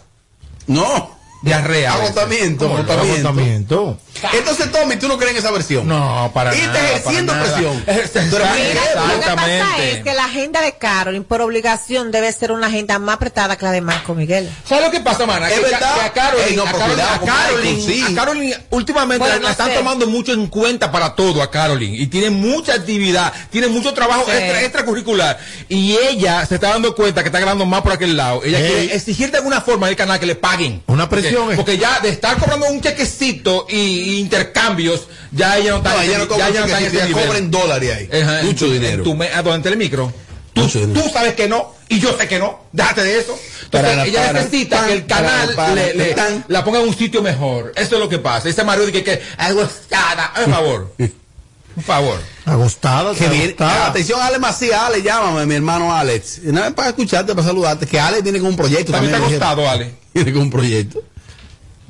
[0.67, 1.19] No.
[1.41, 1.93] Diarrea.
[1.93, 3.27] Agotamiento, agotamiento.
[3.29, 3.97] Agotamiento.
[4.33, 5.87] Entonces, Tommy, ¿tú no crees en esa versión?
[5.87, 6.73] No, para Y nada.
[6.73, 7.83] te ejerciendo presión.
[7.87, 9.15] Mira, Exactamente.
[9.15, 12.99] lo que pasa es que la agenda de Carolyn, por obligación, debe ser una agenda
[12.99, 14.49] más apretada que la de Marco Miguel.
[14.67, 15.49] ¿Sabes lo que pasa, mana?
[15.49, 15.95] Es Que, verdad.
[15.95, 18.05] que a Carolyn, Ey, no, a Carolyn, a sí.
[18.07, 19.75] a Carolyn últimamente Bueno, la no están sé.
[19.75, 24.25] tomando mucho en cuenta para todo a Carolyn y tiene mucha actividad, tiene mucho trabajo
[24.27, 24.31] Sí.
[24.37, 28.41] extra, extracurricular y ella se está dando cuenta que está ganando más por aquel lado.
[28.43, 28.67] Ella Ey.
[28.67, 30.83] quiere exigir de alguna forma al canal que le paguen.
[30.87, 35.71] Una presión, Porque, porque ya de estar cobrando un chequecito y, y intercambios, ya ella
[35.71, 38.21] no está No, ella no cobra ya ella no cobra en dólares ahí.
[38.21, 39.03] Ajá, Mucho dinero.
[39.03, 39.55] tu me- ah, ¿dónde?
[39.57, 40.13] en Telemicro.
[40.53, 42.59] Tú, tú sabes que no, y yo sé que no.
[42.73, 43.37] Déjate de eso.
[43.63, 46.43] Entonces, Para, ella para, necesita pan, que el canal para, para, le, le- tan.
[46.49, 47.71] la ponga en un sitio mejor.
[47.75, 48.49] Eso es lo que pasa.
[48.49, 50.33] Ese marido dice que, agostada.
[50.33, 50.93] Por favor.
[51.75, 52.19] Por favor.
[52.43, 53.13] Agostada.
[53.15, 53.87] Que viene, agostada.
[53.87, 56.39] atención, Ale Macías, Ale, llámame, mi hermano Alex.
[56.43, 59.33] Nada más para escucharte, para saludarte, que Ale viene con un proyecto También también.
[59.35, 59.93] está agostado, Ale.
[60.13, 61.01] Viene con un proyecto.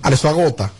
[0.09, 0.71] Eso agota.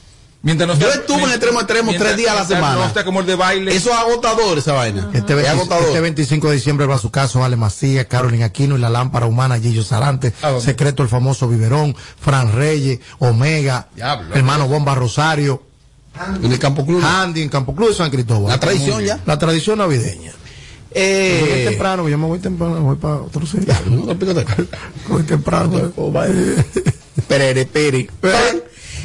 [0.44, 2.76] Mientras no Yo sea- estuve en extremo extremo mientras- tres días a la semana.
[2.78, 3.76] No está como el de baile.
[3.76, 5.08] Eso es agotador, esa vaina.
[5.14, 5.88] Este, es 20 agotador.
[5.90, 9.28] este 25 de diciembre va a su caso Ale Macías, Carolina Aquino y la lámpara
[9.28, 10.66] humana Gillo Sarante, ¿A dónde?
[10.66, 14.34] Secreto el famoso Biberón, Fran Reyes, Omega, Diablo.
[14.34, 15.62] hermano Bomba Rosario,
[16.42, 17.04] en el Campo Club.
[17.06, 18.50] Andy en Campo Club de San Cristóbal.
[18.52, 19.20] La tradición ya.
[19.28, 20.32] La tradición navideña.
[20.32, 23.74] Voy Eh, temprano, yo me voy temprano, voy para otro sitio.
[23.86, 24.44] no, no, pícate.
[25.08, 25.94] Voy temprano.
[27.28, 28.10] Pere, pere.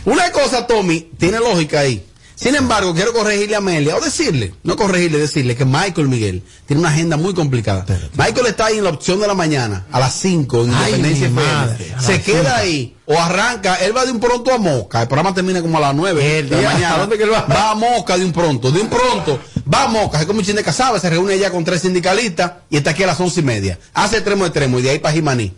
[0.07, 2.03] Una cosa, Tommy, tiene lógica ahí.
[2.37, 6.81] Sin embargo, quiero corregirle a Amelia, o decirle, no corregirle, decirle que Michael Miguel tiene
[6.81, 7.87] una agenda muy complicada.
[8.15, 11.31] Michael está ahí en la opción de la mañana, a las 5, en Ay, Independencia
[11.31, 12.55] madre, Se queda cinco.
[12.57, 15.81] ahí, o arranca, él va de un pronto a Moca, el programa termina como a
[15.81, 16.95] las 9 El de la mañana.
[16.97, 17.71] ¿a dónde que él va?
[17.71, 19.41] a Moca de un pronto, de un pronto,
[19.73, 22.53] va a Moca, es como un chin de casaba, se reúne ya con tres sindicalistas
[22.69, 23.79] y está aquí a las once y media.
[23.95, 25.55] Hace extremo extremo y de ahí para Jimaní.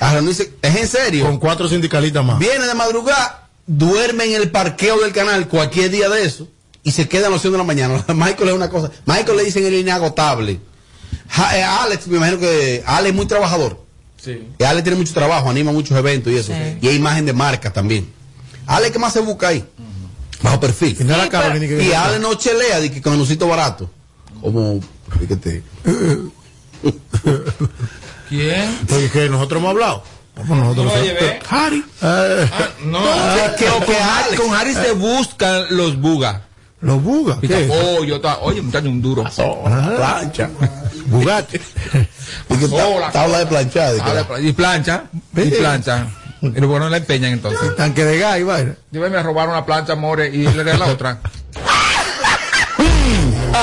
[0.00, 1.26] A reunirse, es en serio.
[1.26, 2.38] Con cuatro sindicalistas más.
[2.38, 6.48] Viene de madrugada, duerme en el parqueo del canal cualquier día de eso
[6.82, 8.04] y se queda a las 11 de la mañana.
[8.14, 8.90] Michael es una cosa.
[9.06, 10.60] Michael le dicen el inagotable.
[11.54, 13.82] Eh, Alex, me imagino que Alex es muy trabajador.
[14.22, 14.48] Sí.
[14.58, 16.52] Y Alex tiene mucho trabajo, anima muchos eventos y eso.
[16.52, 16.78] Sí.
[16.80, 18.10] Y hay imagen de marca también.
[18.66, 19.64] Alex, ¿qué más se busca ahí?
[20.42, 20.96] Bajo perfil.
[21.00, 23.90] Y no era Sí, Carolina que Y Ale no chelea de que con anuncito barato.
[24.42, 24.80] Como,
[25.18, 25.62] fíjate.
[28.28, 28.78] ¿Quién?
[28.94, 30.02] Oye, que nosotros hemos hablado.
[30.36, 30.86] Vamos nosotros.
[30.86, 31.38] No lo llevé.
[31.48, 31.84] Harry.
[32.02, 33.00] Eh, Ah, no,
[33.56, 36.40] que- que, que con, Harry, con Harry se buscan los bugas.
[36.80, 37.38] los bugas.
[37.40, 37.68] ¿Qué?
[37.70, 39.24] Oh, yo estaba, oye, muchacho, un duro.
[39.96, 40.50] Plancha.
[41.06, 41.58] Bugatti.
[42.50, 43.10] Y que ta- Hola.
[43.12, 43.92] tabla de planchada.
[44.02, 45.04] Ah, Y plancha,
[45.36, 46.06] y plancha.
[46.42, 47.74] Y luego no la empeñan entonces.
[47.76, 48.74] Tanque de gas y vaina.
[48.90, 51.18] Yo me robaron una plancha, more, y le regalé la otra.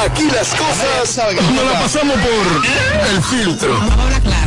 [0.05, 3.77] Aquí las cosas no la pasamos por el filtro.
[4.23, 4.40] claro.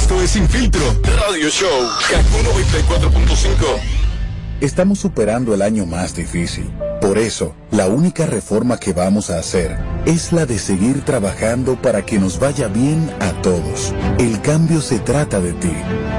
[0.00, 1.68] Esto es Sin Filtro Radio Show.
[2.10, 3.52] Kaku 94.5.
[4.62, 6.72] Estamos superando el año más difícil.
[7.02, 12.06] Por eso, la única reforma que vamos a hacer es la de seguir trabajando para
[12.06, 13.94] que nos vaya bien a todos.
[14.18, 15.72] El cambio se trata de ti.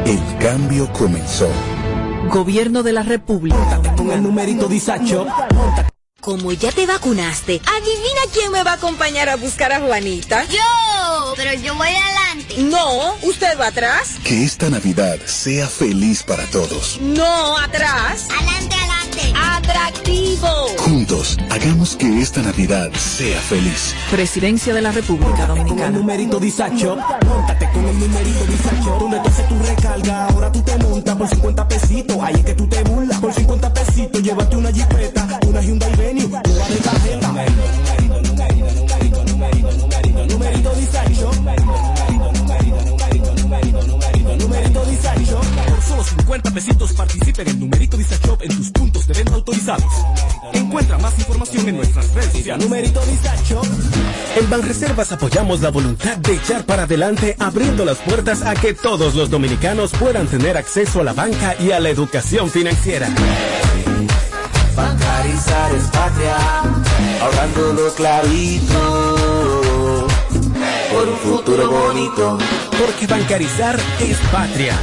[0.06, 1.50] El cambio comenzó.
[2.30, 3.82] Gobierno de la República.
[3.98, 5.26] Con el numerito disacho.
[6.22, 10.46] Como ya te vacunaste, adivina quién me va a acompañar a buscar a Juanita.
[10.46, 10.60] Yo,
[11.36, 12.56] pero yo voy adelante.
[12.64, 14.16] No, usted va atrás.
[14.24, 17.00] Que esta Navidad sea feliz para todos.
[17.02, 18.28] No, atrás.
[18.38, 19.34] Adelante, adelante.
[19.36, 20.48] Atractivo.
[20.80, 23.94] Juntos, hagamos que esta Navidad sea feliz.
[24.10, 25.90] Presidencia de la República Con el Dominicana.
[25.98, 26.98] numerito disacho.
[27.26, 28.98] Móntate con el numerito disacho.
[29.00, 32.18] Donde tú haces tu recarga, ahora tú te montas por 50 pesitos.
[32.22, 33.20] Ahí es que tú te burlas.
[33.20, 35.21] Por 50 pesitos, llévate una jipeta,
[46.04, 49.92] solo 50 pesitos participa en numerito disacho en tus puntos de venta autorizados.
[50.54, 52.66] Encuentra más información en nuestras redes sociales.
[52.66, 53.62] Numerito Disacho.
[54.36, 59.16] En Banreservas apoyamos la voluntad de echar para adelante abriendo las puertas a que todos
[59.16, 63.10] los dominicanos puedan tener acceso a la banca y a la educación financiera.
[64.76, 66.38] Bancarizar es patria,
[67.22, 69.61] ahorrando lo clarito,
[70.92, 72.38] por un futuro bonito.
[72.80, 74.78] Porque bancarizar es patria.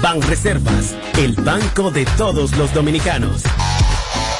[0.00, 3.42] Banreservas, el banco de todos los dominicanos.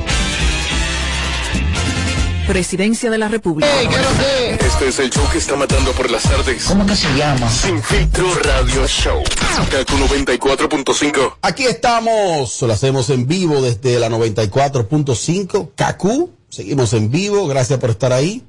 [2.51, 3.71] Presidencia de la República.
[4.59, 6.65] Este es el show que está matando por las tardes.
[6.65, 7.49] ¿Cómo que se llama?
[7.49, 9.23] Sin filtro radio show.
[9.71, 11.35] Kaku 94.5.
[11.43, 15.69] Aquí estamos, lo hacemos en vivo desde la 94.5.
[15.77, 18.43] Kaku, seguimos en vivo, gracias por estar ahí.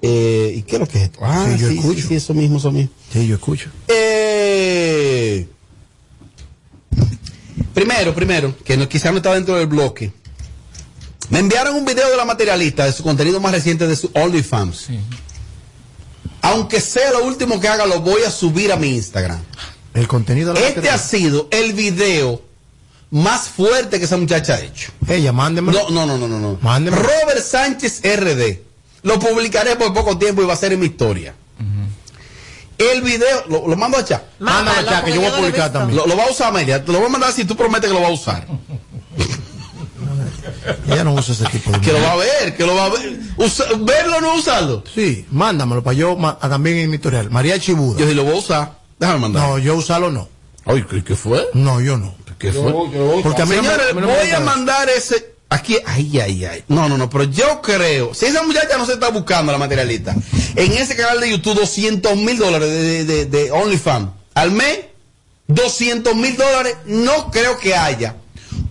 [0.00, 1.18] Eh, ¿Y qué es lo que es esto?
[1.20, 2.00] Ah, Sí, yo sí, escucho.
[2.02, 2.90] sí, sí, eso mismo, eso mismo.
[3.12, 3.68] Sí, yo escucho.
[3.88, 5.48] Eh,
[7.74, 10.12] primero, primero, que no, quizá no está dentro del bloque.
[11.30, 14.88] Me enviaron un video de la materialista de su contenido más reciente de su OnlyFans.
[16.42, 19.40] Aunque sea lo último que haga, lo voy a subir a mi Instagram.
[19.94, 22.42] El contenido de la Este ha sido el video
[23.10, 24.92] más fuerte que esa muchacha ha hecho.
[25.08, 25.88] Ella, mándemelo.
[25.90, 26.58] No, no, no, no, no.
[26.60, 27.02] Mándemelo.
[27.02, 28.58] Robert Sánchez RD.
[29.02, 31.34] Lo publicaré por poco tiempo y va a ser en mi historia.
[32.76, 34.20] El video, lo, lo mando a chat.
[34.40, 35.96] Mándalo, Mándalo, Cha, que yo voy a publicar también.
[35.96, 36.84] Lo, lo va a usar Amelia.
[36.84, 38.46] Te lo voy a mandar si tú prometes que lo va a usar.
[40.88, 42.88] Ella no usa ese tipo de Que lo va a ver, que lo va a
[42.90, 43.18] ver.
[43.36, 44.84] Usa- verlo o no usarlo.
[44.94, 47.30] Sí, mándamelo para yo ma- a- también en mi tutorial.
[47.30, 47.98] María Chibuda.
[48.00, 48.72] Yo sí lo voy a usar.
[48.98, 49.48] Déjame mandar.
[49.48, 50.28] No, yo usarlo no.
[50.64, 51.46] Ay, ¿qué, qué fue?
[51.54, 52.14] No, yo no.
[52.38, 52.72] ¿Qué fue?
[53.22, 55.34] Porque a mí no me- Señores, me voy a mandar ese.
[55.50, 56.64] Aquí, ay, ay, ay.
[56.68, 60.14] No, no, no, pero yo creo, si esa muchacha no se está buscando la materialista,
[60.56, 64.80] en ese canal de YouTube, 200 mil dólares de, de, de, de OnlyFans al mes,
[65.46, 68.16] 200 mil dólares, no creo que haya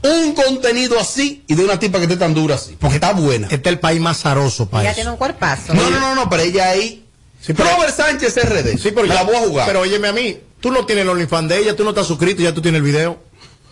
[0.04, 3.48] un contenido así y de una tipa que esté tan dura así, porque está buena.
[3.50, 4.96] Este es el país más zaroso para Ella eso.
[4.98, 5.74] tiene un cuerpazo.
[5.74, 7.06] No, no, no, no, pero ella ahí.
[7.42, 8.78] Sí, pero- Robert Sánchez RD.
[8.78, 9.68] Sí, pero la voy a jugar.
[9.68, 12.42] Pero óyeme a mí, tú no tienes el OnlyFans de ella, tú no estás suscrito,
[12.42, 13.18] ya tú tienes el video.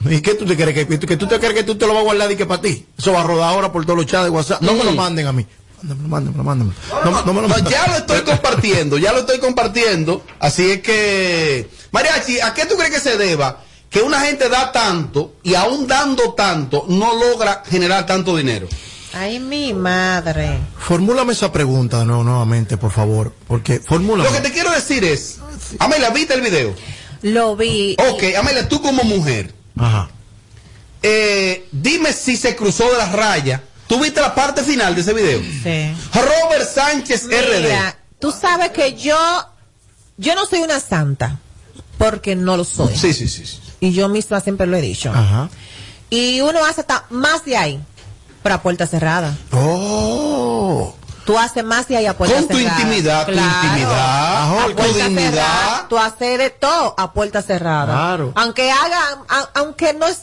[0.10, 0.74] ¿Y qué tú te crees?
[0.88, 2.62] ¿Que, que tú te crees que tú te lo vas a guardar y que para
[2.62, 2.86] ti?
[2.98, 4.62] Eso va a rodar ahora por todos los chats de WhatsApp.
[4.62, 5.46] No me lo manden a mí.
[5.84, 6.76] Mándamelo, mándamelo, mándamelo.
[7.06, 7.72] No, no me lo No, manden.
[7.74, 10.24] ya lo estoy compartiendo, ya lo estoy compartiendo.
[10.40, 14.72] Así es que, Mariachi, ¿a qué tú crees que se deba que una gente da
[14.72, 18.68] tanto y aún dando tanto no logra generar tanto dinero?
[19.14, 20.58] Ay, mi madre.
[20.80, 23.34] Formúlame esa pregunta no, nuevamente, por favor.
[23.48, 24.30] Porque formúlame.
[24.30, 25.40] Lo que te quiero decir es,
[25.80, 26.74] Amelia, ¿viste el video?
[27.22, 27.98] Lo vi.
[28.10, 30.10] Ok, Amelia, tú como mujer, Ajá.
[31.04, 33.62] eh, dime si se cruzó de las rayas.
[33.88, 35.42] ¿Tú viste la parte final de ese video?
[35.42, 35.94] Sí.
[36.14, 37.62] Robert Sánchez RD.
[37.64, 39.18] Mira, tú sabes que yo,
[40.16, 41.38] yo no soy una santa,
[41.98, 42.96] porque no lo soy.
[42.96, 43.44] Sí, sí, sí.
[43.82, 45.12] Y yo misma siempre lo he dicho.
[45.14, 45.50] Ajá.
[46.10, 47.80] Y uno hace hasta más de ahí,
[48.44, 49.36] pero a puerta cerrada.
[49.52, 50.96] Oh.
[51.26, 52.80] Tú haces más de ahí a puerta Con tu cerrada.
[52.80, 53.50] intimidad, tu Claro.
[53.68, 55.32] intimidad, A tu dignidad.
[55.32, 57.86] cerrada, tú haces de todo a puerta cerrada.
[57.94, 58.32] Claro.
[58.36, 60.20] Aunque haga, a- aunque no es,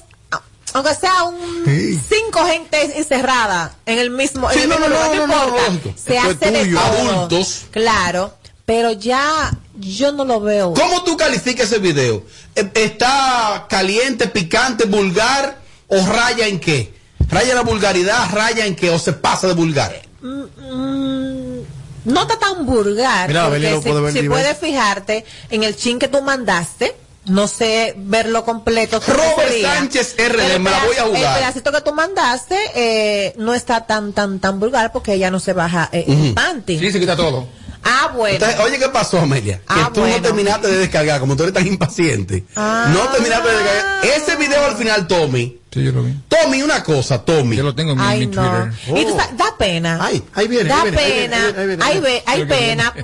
[0.74, 2.00] aunque sea un Sí.
[2.08, 5.34] cinco gente encerrada en el mismo, Sí, en el no, mismo no, lugar, no, no
[5.68, 6.00] importa.
[6.02, 6.80] Se hace de todo.
[6.84, 7.62] Adultos.
[7.70, 8.34] Claro.
[8.66, 10.74] Pero ya yo no lo veo.
[10.74, 12.24] ¿Cómo tú calificas ese video?
[12.54, 16.94] Eh, ¿Está caliente, picante, vulgar o raya en qué?
[17.28, 19.94] ¿Raya en la vulgaridad, raya en qué o se pasa de vulgar?
[20.20, 21.60] Mm, mm,
[22.06, 23.28] no está tan vulgar.
[23.28, 24.30] Mira, porque Abelino si, puede ver si nivel.
[24.30, 26.96] puedes fijarte en el chin que tú mandaste,
[27.28, 29.00] no sé verlo completo.
[29.00, 29.74] ¿cómo Robert sería?
[29.74, 31.16] Sánchez RD, Pero el me la voy a jugar.
[31.36, 35.40] El pedacito que tú mandaste eh, no está tan tan tan vulgar porque ella no
[35.40, 36.34] se baja eh, el Ujú.
[36.34, 36.78] panty.
[36.78, 37.46] Sí, se quita todo.
[37.84, 38.34] Ah, bueno.
[38.34, 39.58] Entonces, oye, ¿qué pasó, Amelia?
[39.58, 42.44] Que Ah, tú no terminaste de descargar, como tú eres tan impaciente.
[42.56, 42.90] Ah.
[42.92, 44.04] No terminaste de descargar.
[44.04, 45.58] Ese video al final, Tommy.
[45.72, 46.14] Sí, yo lo vi.
[46.28, 47.56] Tommy, una cosa, Tommy.
[47.56, 48.70] Yo lo tengo en Ay, no.
[48.96, 49.98] Y tú sabes, da pena.
[50.02, 50.68] Ay, ahí viene.
[50.68, 51.46] da ahí viene, ahí viene, pena.
[51.60, 52.94] ahí viene, ahí ve- hay pena.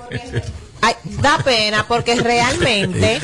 [0.84, 3.20] Ay, da pena porque realmente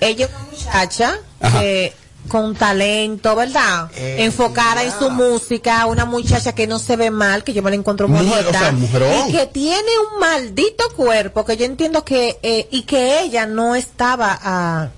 [0.00, 1.92] ella es una muchacha que
[2.28, 3.90] con talento, ¿verdad?
[3.96, 7.76] Enfocada en su música, una muchacha que no se ve mal, que yo me la
[7.76, 8.48] encuentro Mujer, bonita.
[8.48, 13.22] o sea, y que tiene un maldito cuerpo que yo entiendo que, eh, y que
[13.22, 14.90] ella no estaba a,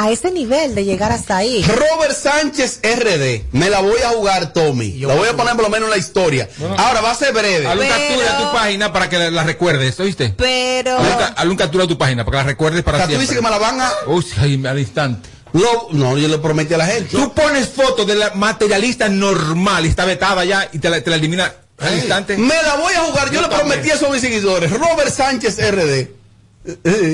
[0.00, 1.62] a ese nivel de llegar hasta ahí.
[1.64, 3.46] Robert Sánchez RD.
[3.52, 4.92] Me la voy a jugar, Tommy.
[5.00, 6.48] La voy a poner por lo menos en la historia.
[6.76, 7.66] Ahora va a ser breve.
[7.66, 10.32] Haz un captura de tu página para que la, la recuerdes, ¿oíste?
[10.36, 10.96] Pero.
[10.98, 13.22] Haz un captura de tu página para que la recuerdes para O sea, tú siempre.
[13.26, 15.28] dices que me la van a- Uy, ay, al instante.
[15.52, 17.16] Lo- no, yo le prometí a la gente.
[17.16, 21.10] Tú pones fotos de la materialista normal y está vetada ya y te la, te
[21.10, 22.36] la elimina al instante.
[22.36, 23.30] Me la voy a jugar.
[23.32, 24.70] Yo, le prometí eso a mis seguidores.
[24.70, 26.17] Robert Sánchez RD.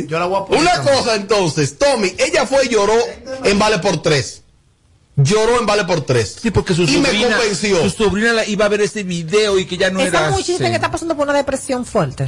[0.09, 0.97] Yo la voy a poner Una también.
[0.97, 2.95] cosa entonces, Tommy, ella fue y lloró
[3.45, 4.43] en Vale por Tres.
[5.17, 6.37] Lloró en Vale por Tres.
[6.43, 7.83] Sí, porque su y me convenció.
[7.85, 10.55] su sobrina la iba a ver ese video y que ya no Esa era muchacha
[10.55, 10.65] así.
[10.65, 12.27] que está pasando por una depresión fuerte.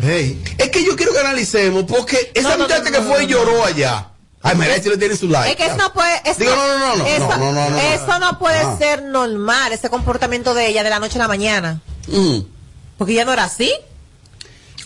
[0.58, 3.24] Es que yo quiero que analicemos, porque esa No, no, muchacha no, que no, fue
[3.24, 4.10] y no, lloró allá.
[4.42, 5.50] Ay, mira, si le tiene su like.
[5.50, 6.12] Es que eso no puede.
[6.24, 7.78] Eso, Digo, no, no, no, no, eso, no, no, no, no.
[7.80, 8.76] eso no puede Ah.
[8.78, 11.80] ser normal, ese comportamiento de ella de la noche a la mañana.
[12.06, 12.38] Mm.
[12.96, 13.72] Porque ella no era así.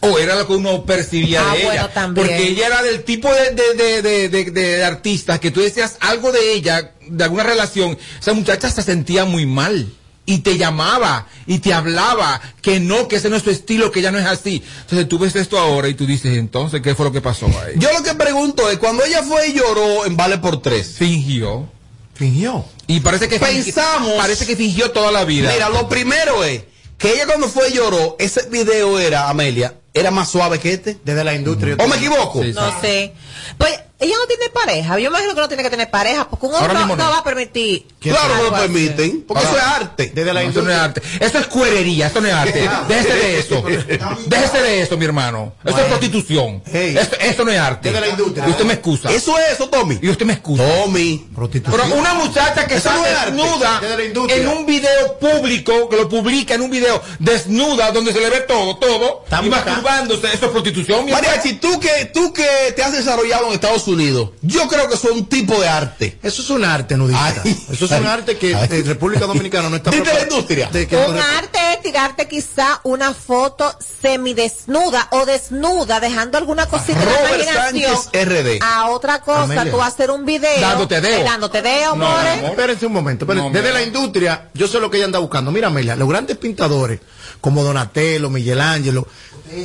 [0.03, 1.93] O era lo que uno percibía Ah, de bueno, ella.
[1.93, 2.27] también.
[2.27, 5.97] Porque ella era del tipo de, de, de, de, de- de artista que tú decías
[6.01, 7.99] algo de ella, de alguna relación.
[8.19, 9.93] Esa muchacha se sentía muy mal.
[10.27, 13.99] Y te llamaba y te hablaba que no, que ese no es su estilo, que
[13.99, 14.63] ella no es así.
[14.83, 17.75] Entonces tú ves esto ahora y tú dices, entonces, ¿qué fue lo que pasó ahí?
[17.77, 20.95] Yo lo que pregunto es, cuando ella fue y lloró en Vale por Tres.
[20.97, 21.69] Fingió.
[22.15, 22.65] Fingió.
[22.87, 24.13] Y parece que Pensamos.
[24.19, 25.51] parece que fingió toda la vida.
[25.53, 26.63] Mira, lo primero es
[26.97, 30.99] que ella cuando fue y lloró, ese video era, Amelia, era más suave que este.
[31.05, 31.77] Desde la industria.
[31.79, 32.43] ¿O me equivoco?
[32.45, 33.13] No sé.
[33.59, 34.99] Pues ella no tiene pareja.
[34.99, 37.87] Yo imagino que no tiene que tener pareja porque un hombre no, va a permitir.
[38.01, 40.13] Claro que lo permiten, porque Ahora- eso es arte.
[40.15, 40.77] Desde la No, eso no industria.
[40.77, 41.03] es arte.
[41.27, 42.71] Eso es cuerería, esto no es arte.
[42.89, 43.63] Déjese de eso.
[44.27, 45.53] Déjese de eso, mi hermano.
[45.65, 46.63] Eso es prostitución.
[46.65, 46.97] Hey.
[46.99, 47.89] Esto, esto no es arte.
[47.91, 48.47] Desde la industria.
[48.47, 49.11] Y usted me excusa.
[49.11, 49.99] Eso es eso, Tommy.
[50.01, 50.65] Y usted me excusa.
[50.65, 51.29] Tommy.
[51.35, 51.81] Prostitución.
[51.89, 53.87] Pero una muchacha que Eso está no es arte.
[53.87, 58.31] desnuda en un video público, que lo publica en un video desnuda, donde se le
[58.31, 61.29] ve todo, todo, Está y masturbándose, eso es prostitución, mi hermano.
[61.29, 63.90] Mariachi, tú que, tú que te has desarrollado en Estados Unidos,
[64.43, 66.19] yo creo que eso es un tipo de arte.
[66.23, 67.43] Eso es un arte nudista.
[67.45, 67.67] Ay.
[67.71, 68.69] Eso es un arte que Ay.
[68.71, 70.31] en República Dominicana no está Desde la preparada.
[70.35, 70.69] industria.
[70.73, 76.67] De que Un no- arte es tirarte quizá una foto semidesnuda o desnuda, dejando alguna
[76.67, 77.97] cosita en la Robert imaginación.
[78.03, 78.59] Sánchez RD.
[78.63, 79.71] A otra cosa, Amelia.
[79.71, 80.61] tú hacer un video.
[80.61, 81.21] Dándote deo.
[81.21, 82.47] eh, dándote deo, No, more.
[82.47, 83.25] Espérense un momento.
[83.25, 83.49] espérense.
[83.51, 85.51] No, Desde la industria, yo sé lo que ella anda buscando.
[85.51, 87.01] Mira, Amelia, los grandes pintadores,
[87.41, 89.07] como Donatello, Miguel Ángelo,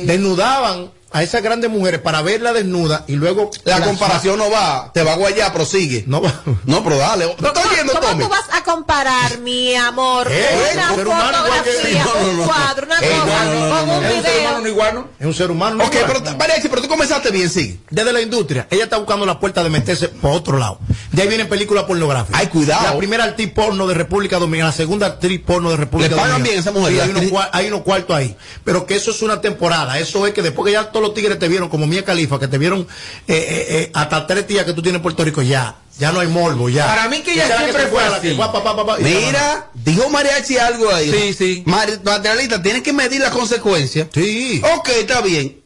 [0.04, 4.90] desnudaban a esas grandes mujeres para verla desnuda y luego La las- comparación no va,
[4.92, 6.04] te va a guayar, prosigue.
[6.06, 6.32] no va.
[6.64, 7.26] No, pero dale.
[7.38, 8.24] ¿Tú ¿Cómo, oyendo, cómo Tommy?
[8.24, 12.30] tú vas a comparar, mi amor, Eh, una un ser humano igual que- fotografía, No,
[12.30, 14.08] un cuadro, una no, cosa, con un no.
[14.08, 14.60] ¿Es un ser humano video?
[14.60, 15.08] no igual, no?
[15.18, 15.84] Es un ser humano.
[15.84, 16.12] Ok, igual.
[16.22, 17.80] pero Mariachi, pero tú comenzaste bien, sí.
[17.90, 20.78] Desde la industria, ella está buscando la puerta de meterse por otro lado.
[21.12, 22.38] De ahí vienen películas pornográficas.
[22.40, 22.84] Ay, cuidado.
[22.84, 26.32] La primera actriz porno de República Dominicana, la segunda actriz porno de República Le pagan
[26.42, 26.50] Dominicana.
[26.52, 27.10] bien esa mujer, Sí, la hay,
[27.70, 28.36] unos, hay cuartos ahí.
[28.64, 29.98] Pero que eso es una temporada.
[29.98, 32.48] Eso es que después que ya todos los tigres te vieron, como Mía Califa, que
[32.48, 32.86] te vieron eh,
[33.28, 35.76] eh, eh, hasta tres días que tú tienes en Puerto Rico, ya.
[35.98, 36.86] Ya no hay morbo, ya.
[36.86, 38.36] Para mí que ella siempre se fue la que así.
[38.36, 41.10] guapa, pa, pa, pa, y Mira, dijo Mariachi algo ahí.
[41.10, 41.62] Sí, sí.
[41.64, 44.08] Mar- Materialista, tienes que medir las consecuencias.
[44.12, 44.60] Sí.
[44.76, 45.62] Ok, está bien.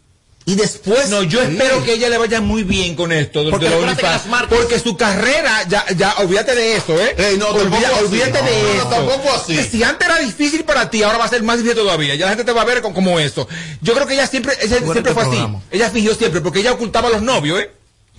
[0.50, 1.08] Y después.
[1.10, 4.48] No, yo espero que ella le vaya muy bien con esto Porque de las marcas-
[4.48, 7.14] porque su carrera ya ya olvídate de eso, ¿eh?
[7.16, 8.04] Ey, no, Olvida- así.
[8.04, 8.88] olvídate No, de no, eso.
[8.88, 9.56] tampoco así.
[9.56, 12.14] Que si antes era difícil para ti, ahora va a ser más difícil todavía.
[12.16, 13.46] Ya la gente te va a ver con- como eso.
[13.80, 15.30] Yo creo que ella siempre ella siempre fue así.
[15.30, 15.60] programa.
[15.70, 17.70] Ella fingió siempre porque ella ocultaba a los novios, ¿eh?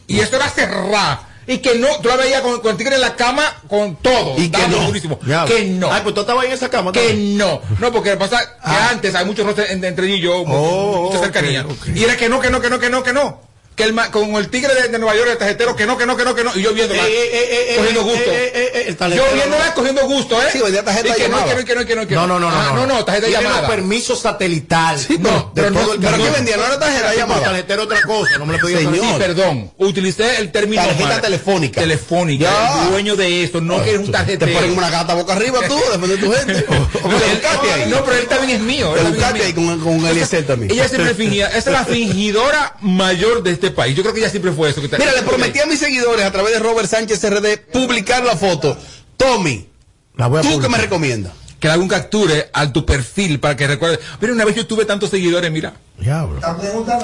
[0.07, 1.30] Y eso era cerrar.
[1.53, 4.35] Y que no, tú la veías con, con el tigre en la cama con todo.
[4.37, 4.77] Y que no.
[4.85, 5.19] durísimo.
[5.47, 5.91] Que no.
[5.91, 6.91] Ay, pues tú estabas en esa cama.
[6.91, 7.37] Que también.
[7.37, 11.09] no, no, porque pasa que antes hay muchos roces en- entre ella y yo, Oh,
[11.09, 11.65] mucha cercanía.
[11.93, 13.41] Y era que no, que no, que no, que no, que no.
[13.75, 16.05] Que el, ma- con el tigre de, de Nueva York, el tarjetero, que no, que
[16.05, 18.31] no, que no, que no, y yo viendo Eh, eh, eh, eh, cogiendo eh, gusto.
[18.31, 19.73] eh, eh, eh, el yo viendo no.
[19.73, 20.45] cogiendo gusto, ¿eh?
[20.51, 21.55] Sí, vendía tarjeta Y de que no, llamada.
[21.55, 22.55] que no, que no, que no, que No, no, no, no.
[22.55, 23.61] Ah, no, no, tarjeta de llamada.
[23.61, 24.97] los permisos satelital.
[25.19, 26.17] no, de pero no- el pero.
[26.17, 26.57] ¿qué vendía?
[26.57, 27.41] ¿No era tarjeta de Sí, llamada?
[27.43, 29.17] tarjetero otra cosa, no me lo podía Sí, saber.
[29.17, 29.71] perdón.
[29.77, 31.21] Utilicé el término Tarjeta mal.
[31.21, 31.81] telefónica.
[31.81, 32.43] Telefónica.
[32.45, 32.83] Ya.
[32.83, 34.53] El dueño de esto, no que es un Te tarjetero.
[34.53, 36.65] ponen una gata boca arriba tú, después de tu gente.
[37.01, 38.93] No, te no, pero él también es mío.
[38.93, 40.71] Te buscaste ahí con, con Eliezer también.
[40.71, 43.95] Ella siempre fingía, esa es la fingidora mayor de este país.
[43.95, 44.81] Yo creo que ella siempre fue eso.
[44.81, 48.35] Que Mira, le prometí a mis seguidores a través de Robert Sánchez RD publicar la
[48.35, 48.77] foto.
[49.17, 49.69] Tommy,
[50.15, 51.33] La voy a ¿tú qué me recomiendas?
[51.59, 53.99] que le haga un capture a tu perfil para que recuerde.
[54.19, 55.75] Mira, una vez yo tuve tantos seguidores, mira.
[55.99, 56.39] Diablo.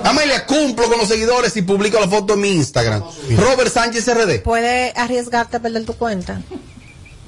[0.04, 3.04] Amelia, cumplo con los seguidores y publico la foto en mi Instagram.
[3.38, 4.42] Robert Sánchez RD.
[4.42, 6.42] Puede arriesgarte a perder tu cuenta.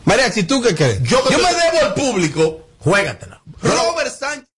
[0.06, 1.04] María, si tú qué crees?
[1.04, 2.66] Yo Yo, me debo al público.
[2.80, 3.44] Juégatela.
[3.62, 4.49] Robert Sánchez.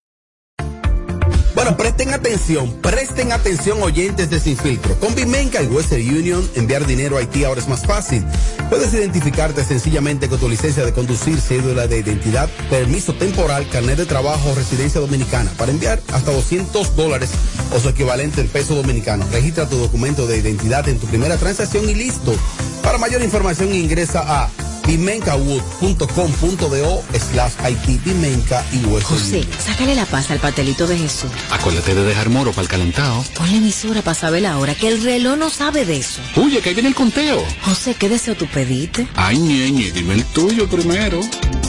[1.53, 4.97] Bueno, presten atención, presten atención oyentes de Sin Filtro.
[4.99, 8.23] Con Bimenca y Western Union, enviar dinero a Haití ahora es más fácil.
[8.69, 14.05] Puedes identificarte sencillamente con tu licencia de conducir, cédula de identidad, permiso temporal, carnet de
[14.05, 17.29] trabajo o residencia dominicana para enviar hasta 200 dólares
[17.75, 19.25] o su equivalente en peso dominicano.
[19.31, 22.33] Registra tu documento de identidad en tu primera transacción y listo.
[22.81, 24.49] Para mayor información ingresa a
[24.87, 31.29] bimencawood.com.do slash Haití, Bimenca y Western José, sácale la paz al pastelito de Jesús.
[31.51, 33.23] Acuérdate de dejar moro para el calentado.
[33.35, 36.21] Ponle emisora para saber la hora, que el reloj no sabe de eso.
[36.35, 37.43] Oye, que ahí viene el conteo.
[37.63, 39.07] José, ¿qué deseo tú pediste?
[39.15, 41.21] Ay, ñeñe, dime el tuyo primero.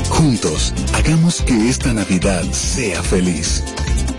[0.09, 3.63] Juntos, hagamos que esta Navidad sea feliz.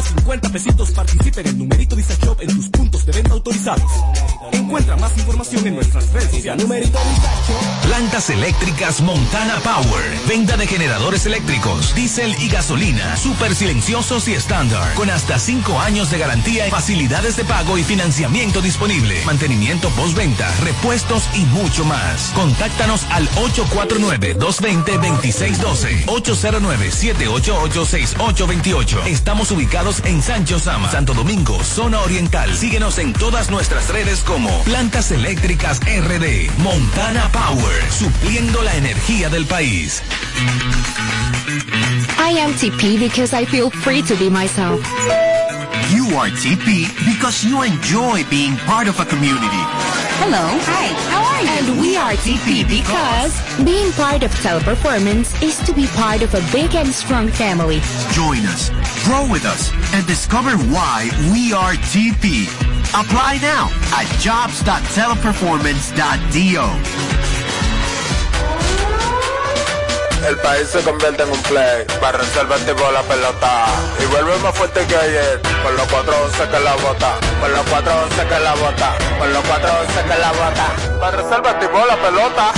[0.00, 3.90] Solo 50 pesitos participa en el numerito Disacho en tus puntos de venta autorizados.
[4.52, 6.62] Encuentra más información en nuestras redes sociales.
[6.62, 6.98] Numerito.
[7.82, 10.04] Plantas eléctricas Montana Power.
[10.28, 13.16] Venta de generadores eléctricos, diésel y gasolina.
[13.16, 14.92] Súper silenciosos y estándar.
[14.94, 19.24] Con hasta 5 años de garantía, facilidades de pago y financiamiento disponible.
[19.24, 22.32] Mantenimiento postventa, repuestos y mucho más.
[22.34, 26.06] Contáctanos al 849-220-2612.
[26.06, 29.06] 809-788-6828.
[29.06, 32.54] Estamos ubicados en Sancho Sama, Santo Domingo, zona oriental.
[32.56, 36.48] Síguenos en todas nuestras redes como Plantas Eléctricas RD.
[36.58, 40.00] Montana Power, supliendo la energía del país.
[42.18, 44.80] I am TP because I feel free to be myself.
[45.92, 49.64] You are TP because you enjoy being part of a community.
[50.22, 50.46] Hello.
[50.62, 50.86] Hi.
[51.10, 51.48] How are you?
[51.48, 56.42] And we are TP because being part of Teleperformance is to be part of a
[56.52, 57.80] big and strong family.
[58.12, 58.70] Join us,
[59.04, 62.48] grow with us, and discover why we are TP.
[62.92, 67.10] Apply now at jobs.teleperformance.do.
[70.26, 71.84] El país se convierte en un play.
[72.00, 73.66] Para reservarte por la pelota.
[74.00, 75.40] Y vuelve más fuerte que ayer.
[75.62, 77.18] Con los 411 que la bota.
[77.40, 78.96] Con los 411 que la bota.
[79.18, 80.66] Con los 411 que la bota.
[81.00, 82.52] Para reservarte por la pelota.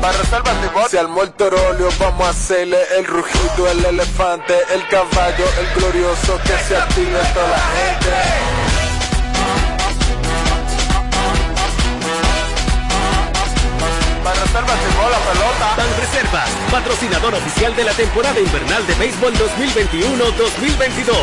[0.00, 4.86] Para reservarte por Si al muerto rolio vamos a hacerle el rugido, el elefante, el
[4.88, 8.10] caballo, el glorioso que se active toda la gente.
[14.24, 14.78] Para reservas
[15.10, 15.74] la pelota.
[15.76, 21.14] Ban Reservas, patrocinador oficial de la temporada invernal de béisbol 2021-2022.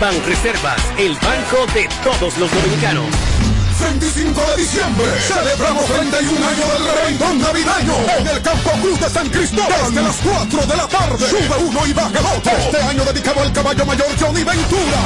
[0.00, 3.41] Ban Reservas, el banco de todos los dominicanos.
[3.82, 9.28] 25 de diciembre celebramos 31 años del reventón navideño en el Campo Cruz de San
[9.28, 11.28] Cristóbal desde las 4 de la tarde.
[11.28, 12.52] Sube uno y baja el otro.
[12.52, 14.98] Este año dedicado al caballo mayor Johnny Ventura.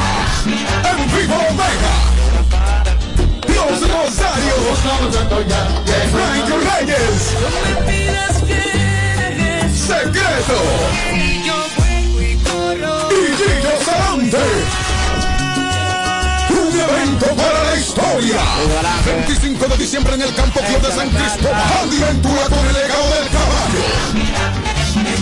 [0.45, 1.95] En vivo Omega.
[3.47, 4.55] Dios Rosario.
[6.13, 7.23] Frank Reyes.
[9.75, 10.59] Secreto.
[13.11, 14.96] Y Gillo Sarante.
[16.89, 18.41] Evento para la historia.
[19.07, 21.63] 25 de diciembre en el Campo Club de San Cristóbal.
[21.83, 23.85] Andy Ventura con el legado del caballo.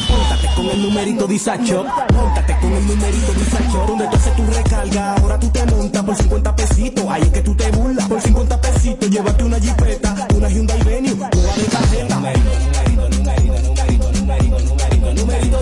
[0.09, 1.85] Móntate con el numerito Disacho.
[2.15, 3.85] Móntate con el numerito Disacho.
[3.87, 7.05] Donde tú haces tu recarga, ahora tú te montas por 50 pesitos.
[7.09, 8.09] Ahí es que tú te burlas.
[8.09, 8.56] Por 50
[8.87, 12.15] pesitos, llévate una jipeta, una Hyundai Venue, una de tarjeta.
[12.15, 12.51] Numerito,
[15.15, 15.61] numerito,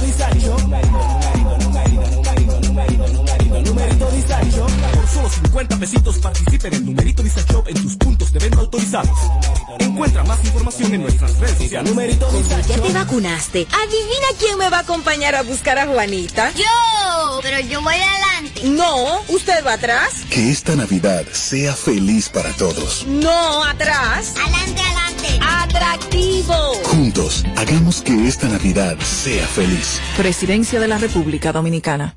[5.55, 9.17] pesitos participa en el numerito Dice Shop en tus puntos de venta autorizados.
[9.79, 11.91] Encuentra más información en nuestras redes sociales.
[11.91, 16.53] Numerito Dice ya te vacunaste, adivina quién me va a acompañar a buscar a Juanita.
[16.55, 18.63] Yo, pero yo voy adelante.
[18.65, 20.25] No, usted va atrás.
[20.29, 23.07] Que esta Navidad sea feliz para todos.
[23.07, 24.35] No, atrás.
[24.37, 25.39] Adelante, adelante.
[25.41, 26.55] Atractivo.
[26.85, 30.01] Juntos, hagamos que esta Navidad sea feliz.
[30.17, 32.17] Presidencia de la República Dominicana.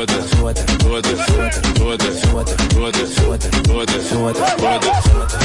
[0.00, 5.39] Toda, toda, toda, toda, toda, toda, toda, toda, toda, toda.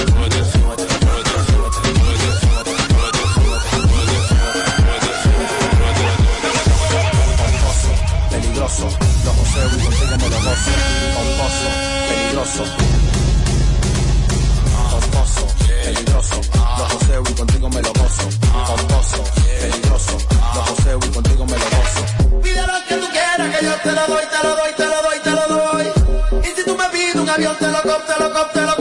[27.46, 28.75] yo te lo copte, lo copte, lo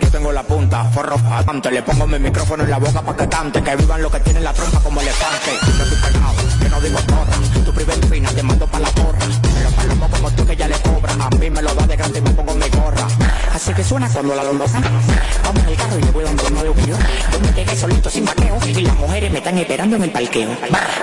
[0.00, 1.70] Yo tengo la punta, forro bastante.
[1.70, 3.62] Le pongo mi micrófono en la boca pa' que cante.
[3.62, 5.67] Que vivan los que tienen la trompa como elefante.
[13.78, 14.80] Que suena cuando la londosa.
[15.44, 16.96] Vamos al carro y me voy donde no veo yo.
[17.30, 18.58] Yo me quedé solito sin vaqueo.
[18.66, 20.50] Y las mujeres me están esperando en el parqueo.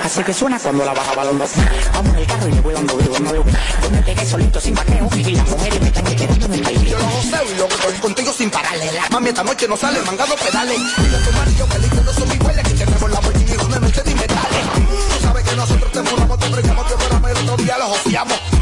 [0.03, 1.61] Así que suena cuando la baja balondosa.
[1.93, 3.45] Vamos al carro y me voy donde veo, no veo.
[3.81, 5.09] Yo me quedé solito sin vaqueo.
[5.15, 6.83] Y las mujeres me están esperando en el parqueo.
[6.83, 8.91] Yo lo joseo y lo estoy contigo sin pararle.
[8.91, 10.77] La mami esta noche no sale mangando pedales.
[10.77, 12.63] Dile a tu marido que listo no son iguales.
[12.67, 14.65] Que tenemos la Lamborghini y una noche de metales.
[14.75, 16.93] Tú sabes que nosotros te mudamos, te brindamos, te
[17.31, 18.54] el otro día los joseamos.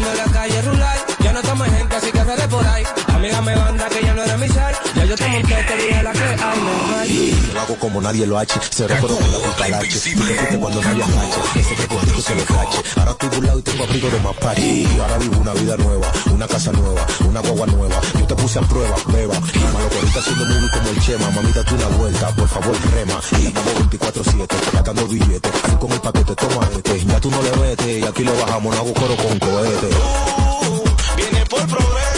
[0.00, 2.84] Ando en la calle Rulay, ya no estamos gente, así que de por ahí.
[3.08, 3.89] Amiga me banda
[5.10, 7.50] yo te monté, te dije la que hay.
[7.52, 8.60] Lo hago como nadie lo ha hecho.
[8.70, 9.80] Se recuerdo con la cucaracha.
[9.80, 11.60] Te fuiste cuando no había cache.
[11.60, 12.78] Ese que contigo se lo cache.
[12.96, 14.86] Ahora estoy burlado y tengo abrigo de mapache.
[15.00, 18.00] Ahora vivo una vida nueva, una casa nueva, una guagua nueva.
[18.20, 19.34] Yo te puse a prueba, beba.
[19.34, 21.30] Malo que ahorita haciendo movie como el Chema.
[21.30, 23.20] Mami, date una vuelta, por favor, rema.
[23.40, 25.52] Y estamos 24-7, gastando billetes.
[25.64, 27.04] Fui con el paquete, toma este.
[27.04, 28.76] Ya tú no le vete y aquí lo bajamos.
[28.76, 29.88] No hago coro con cohete.
[31.16, 32.09] Viene por progreso,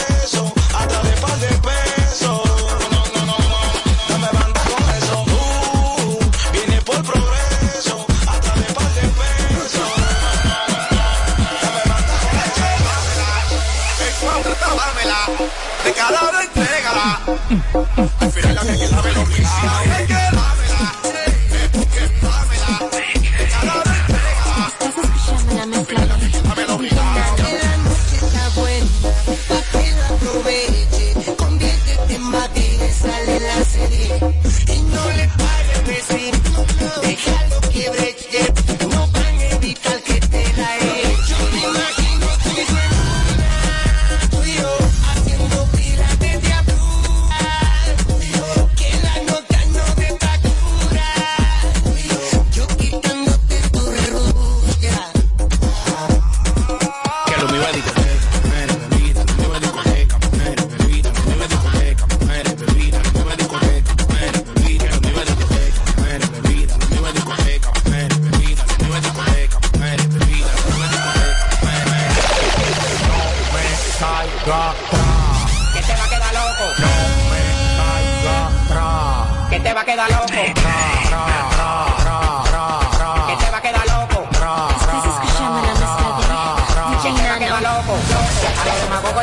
[18.65, 20.22] que sabe lo que hay.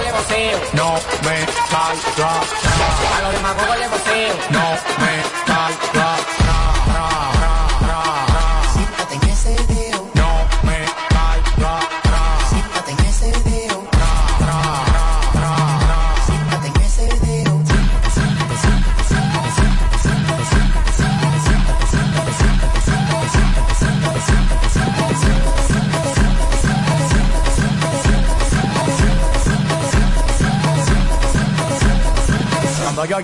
[0.01, 0.61] Demagogos le voceo.
[0.73, 0.95] No
[1.25, 2.41] me caiga,
[3.17, 4.35] A los demagogos le voceo.
[4.51, 6.17] no me caiga,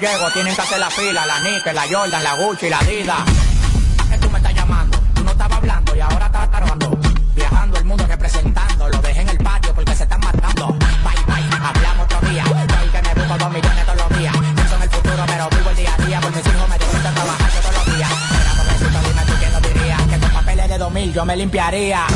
[0.01, 3.17] Llego tienen que hacer la fila, la Nike, la Jordan, la Gucci, la Adidas.
[3.19, 4.99] ¿A qué tú me estás llamando?
[5.15, 6.99] Tú no estabas hablando y ahora estás tardando.
[7.35, 10.69] Viajando el mundo representando, lo dejé en el patio porque se están matando.
[10.69, 12.45] Bye bye, hablamos otro día.
[12.45, 14.35] Yo que me busco dos millones todos los días.
[14.37, 16.21] Pienso en el futuro, pero vivo el día a día.
[16.21, 18.11] Por mis hijos me necesito trabajar todos los días.
[18.31, 19.97] Mira, pobrecito, dime tú quién lo diría.
[20.11, 22.07] Que con papeles de 2000 yo me limpiaría.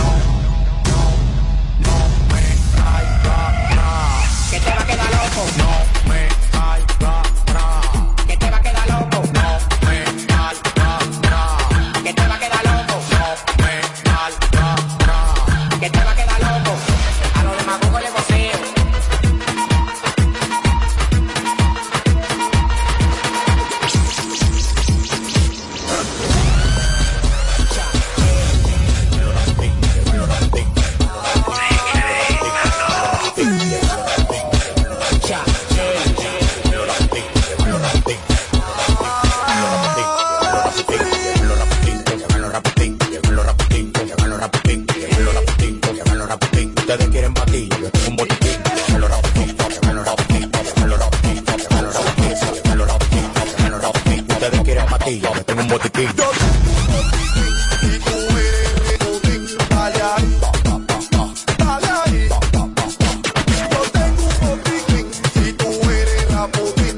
[66.53, 66.89] Apple.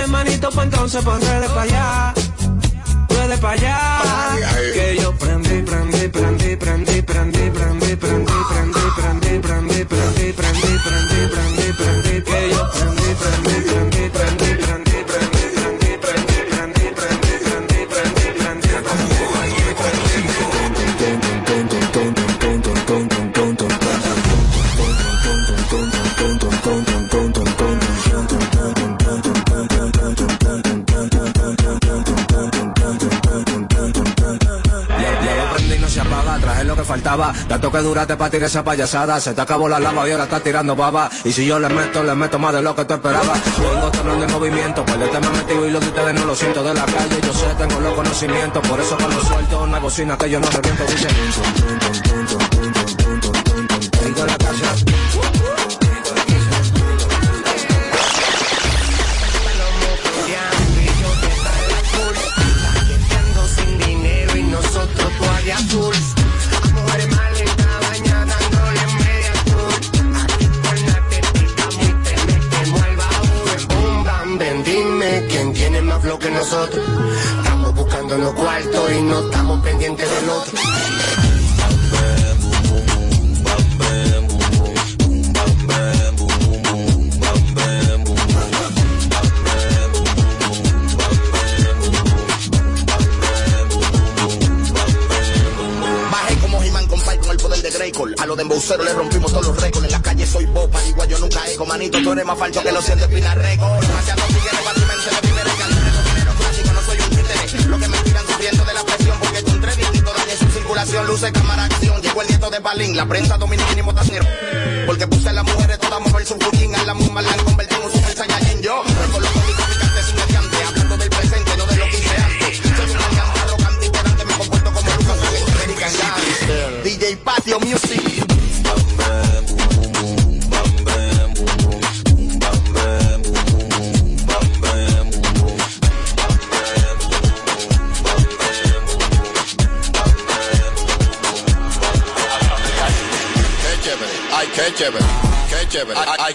[0.00, 2.14] hermanito, pues entonces ponle pa' allá.
[3.08, 3.78] Puede pa' allá.
[4.74, 11.22] Que yo prendí, prendí, prendí, prendí, prendí, prendí, prendí, prendí, prendí, prendí, prendí, prendí, prendí,
[11.32, 14.49] prendí, prendí, que yo prendí, prendí, prendí, prendí.
[37.10, 37.32] estaba.
[37.48, 39.20] Tanto que duraste para tirar esa payasada.
[39.20, 41.10] Se te acabó la lava y ahora estás tirando baba.
[41.24, 43.40] Y si yo le meto, le meto más de lo que tú esperabas.
[43.58, 46.34] Vengo temblando en movimiento, pues el tema este metido y lo de ustedes no lo
[46.34, 47.20] siento de la calle.
[47.22, 50.84] Yo sé, tengo los conocimientos, por eso cuando suelto una bocina que yo no reviento,
[50.84, 51.10] dicen.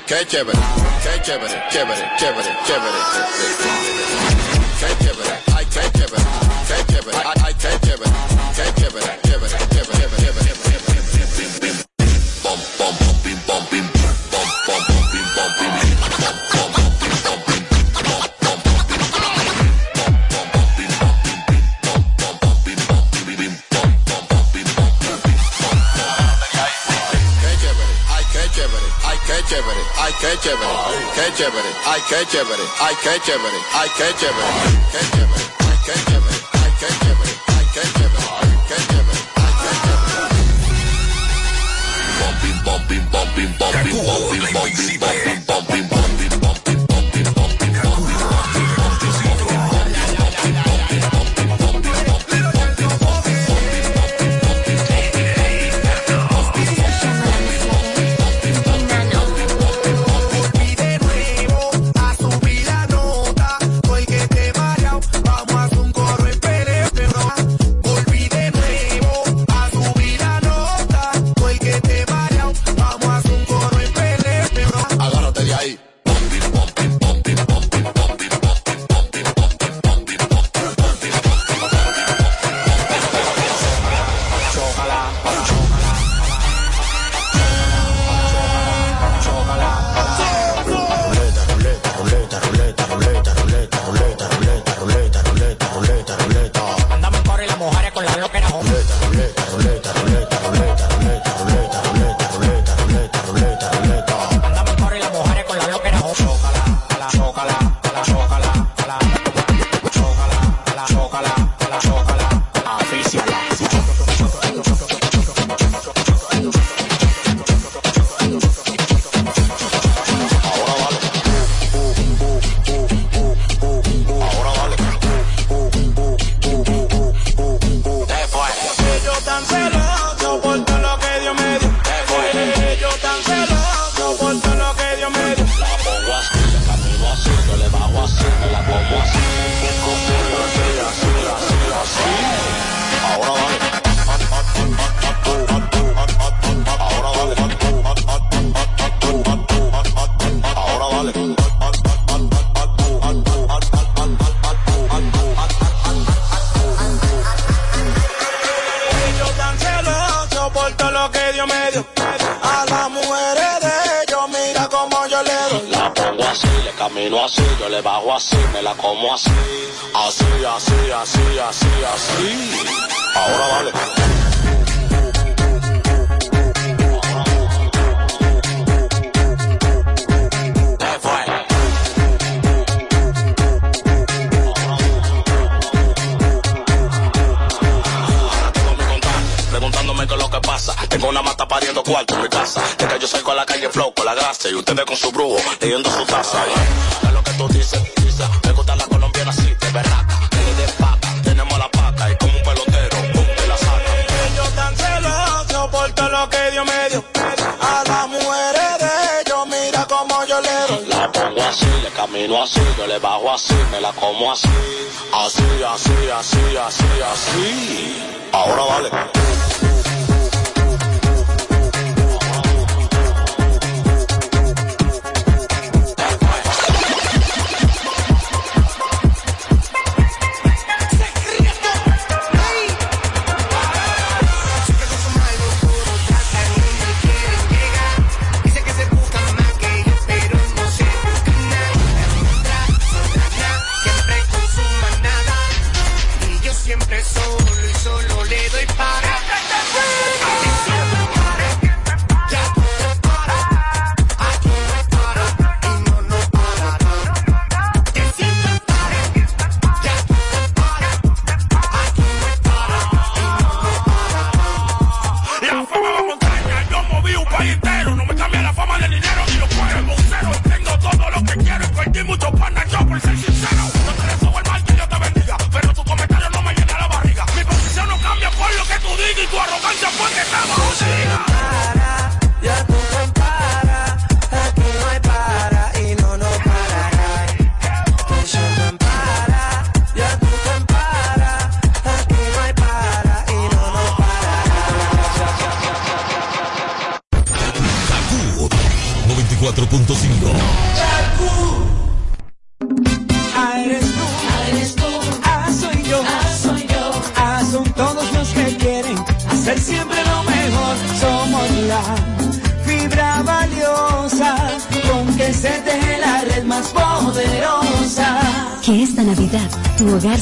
[0.07, 0.53] Catch chévere,
[1.03, 2.91] catch chévere, chévere, chévere, chévere.
[3.57, 3.84] chévere.
[31.15, 36.87] Catch chévere, I catch chévere, I catch chévere, I catch chévere, qué chévere, ay, qué
[36.89, 37.24] chévere, ay.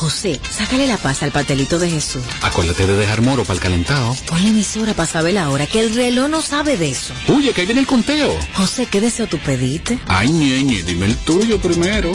[0.00, 2.22] José, sácale la paz al pastelito de Jesús.
[2.40, 4.16] Acuérdate de dejar moro para el calentado.
[4.26, 7.12] Pon la emisora para saber la hora, que el reloj no sabe de eso.
[7.28, 8.34] Oye, que ahí viene el conteo.
[8.54, 9.98] José, ¿qué deseo tú pediste?
[10.06, 12.12] Ay, ñeñe, dime el tuyo primero.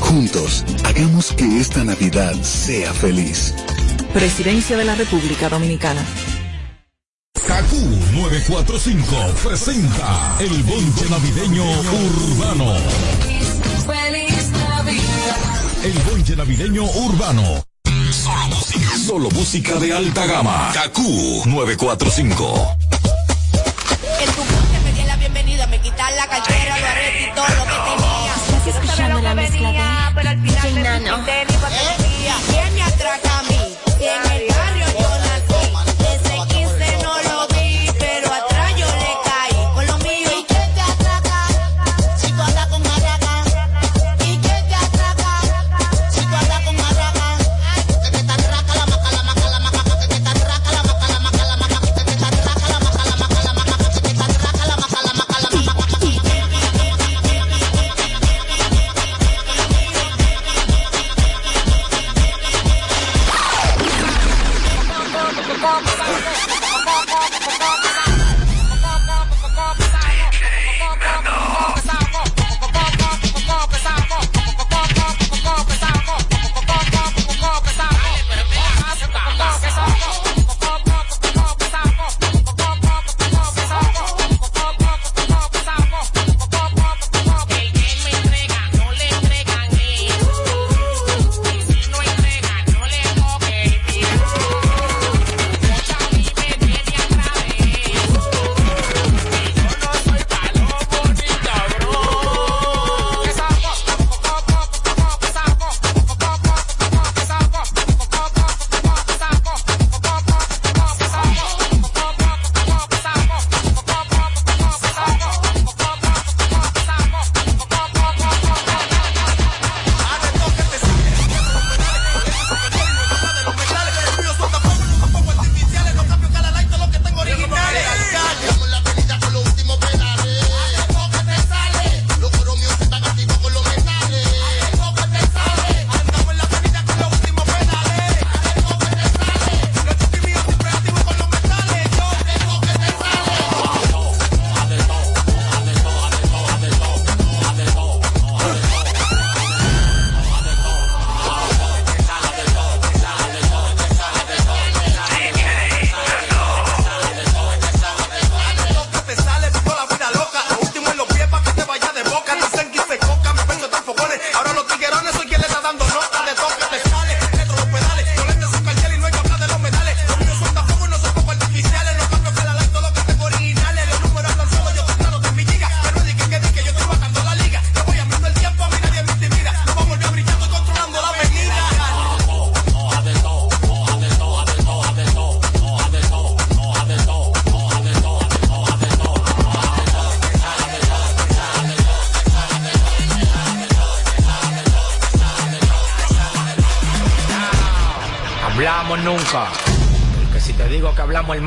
[0.00, 3.54] Juntos, hagamos que esta Navidad sea feliz.
[4.12, 6.04] Presidencia de la República Dominicana.
[7.46, 7.76] Kaku
[8.12, 12.74] 945 presenta el bonche navideño urbano.
[15.82, 17.64] El bonche navideño urbano.
[18.12, 18.98] Solo música.
[18.98, 20.70] Solo música de alta gama.
[20.74, 22.76] Kaku 945.
[24.20, 27.48] En tu que me di la bienvenida, me quitar la cartera, lo arresto y todo
[27.48, 28.34] lo que tenía.
[28.34, 29.80] Estás escuchando la mezcla de
[30.14, 31.10] pero al final me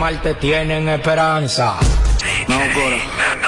[0.03, 1.75] martes, tienen esperanza.
[2.49, 2.97] No, Cora,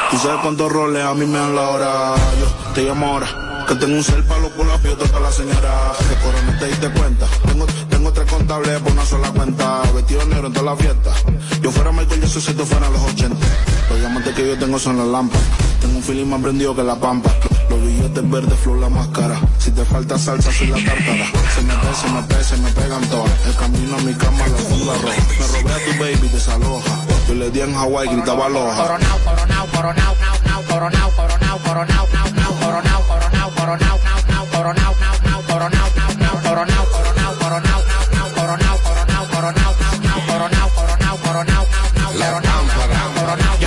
[0.09, 2.15] tú sabes cuántos roles a mí me dan la hora.
[2.39, 5.91] Yo te llamo ahora, que tengo un cel palo por la piel toca la señora.
[6.07, 7.25] Que Cora, no te diste cuenta.
[7.45, 9.81] Tengo, tengo tres contables por una sola cuenta.
[9.93, 11.11] Vestido negro en toda la fiesta.
[11.61, 13.35] Yo fuera Michael Jackson si tú fuera los 80.
[13.89, 15.45] Los diamantes que yo tengo son las lámparas.
[15.81, 17.31] Tengo un feeling más prendido que la pampa.
[17.69, 19.37] Los billetes verdes, flor la máscara.
[19.75, 21.25] Te falta salsa, soy la tártara.
[21.53, 23.45] Se me pega, se me pega, se me pegan todas.
[23.45, 25.21] El camino a mi cama, la funda roja.
[25.37, 26.95] Me robé a tu baby, desaloja.
[27.27, 28.75] Yo le di en Hawái, gritaba aloha.
[28.75, 34.45] Coronao, coronao, coronao, nao, nao, coronao, coronao, coronao, nao, nao, coronao, coronao, coronao, nao, nao,
[34.55, 37.94] coronao, nao, nao, coronao, nao, nao, coronao, coronao, coronao, nao, nao, coronao,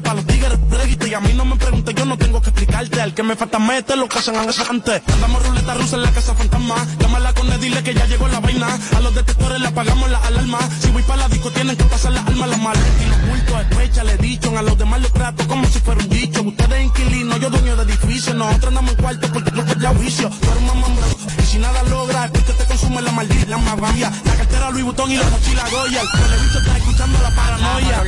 [0.00, 1.06] Para los tigres reguito.
[1.06, 3.00] Y a mí no me preguntes, yo no tengo que explicarte.
[3.00, 5.02] Al que me falta mete, lo casan antes.
[5.14, 6.76] Andamos ruleta rusa en la casa fantasma.
[6.98, 8.68] Llámala con él, dile que ya llegó la vaina.
[8.96, 10.58] A los detectores le apagamos la alarma.
[10.80, 13.60] Si voy para la disco, tienen que pasar las almas, las maletas y los bultos.
[13.60, 14.56] Especha, le dicho.
[14.56, 16.42] A los demás los trato como si fuera un dicho.
[16.42, 18.34] Ustedes inquilinos, yo dueño de edificio.
[18.34, 20.30] Nosotros andamos en cuarto porque no ya juicio.
[20.30, 21.42] Tú eres un.
[21.42, 24.12] Y si nada logra, es porque te consume la maldita, la magia.
[24.24, 26.00] La cartera Louis Vuitton y la mochila Goya.
[26.00, 28.02] El televisor está escuchando la paranoia.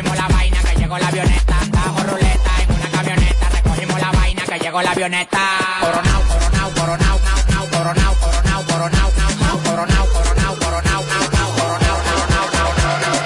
[0.00, 1.58] Recogimos la vaina que llegó la avioneta.
[2.08, 5.40] Ruleta en una camioneta, recogimos la vaina que llegó la avioneta.
[5.80, 11.50] Coronao, coronao, coronao, nao, nao, coronao, coronao, coronao, nao, nao, coronao, coronao, coronao, nao, nao,
[11.52, 13.18] coronao, nao, nao, nao, nao, nao.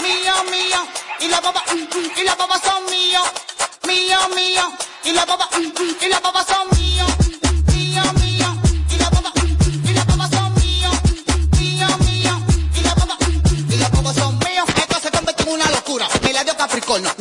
[0.00, 0.80] mío, mío,
[1.20, 3.20] y la baba, mm, mm, y la baba son mío,
[3.86, 4.72] mío, mío,
[5.04, 6.71] y la baba, mm, mm, y la baba son mío,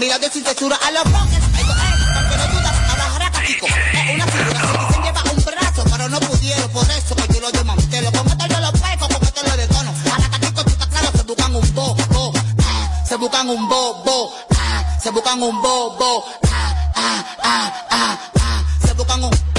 [0.01, 2.73] Capricornio, mi lado sin censura, a los rockers, porque no dudas,
[3.11, 7.15] ahora chico, es una figura, se dicen lleva un brazo, pero no pudieron, por eso
[7.15, 10.87] que yo lo desmantelo, esto yo lo pego, con esto lo detono, jaracatico, tú estás
[10.87, 12.33] claro, se buscan un bo, bo,
[12.63, 17.85] ah, se buscan un bo, bo, ah, se buscan un bo, bo, ah, ah, ah,
[17.91, 19.31] ah, ah, se buscan un...
[19.31, 19.50] Y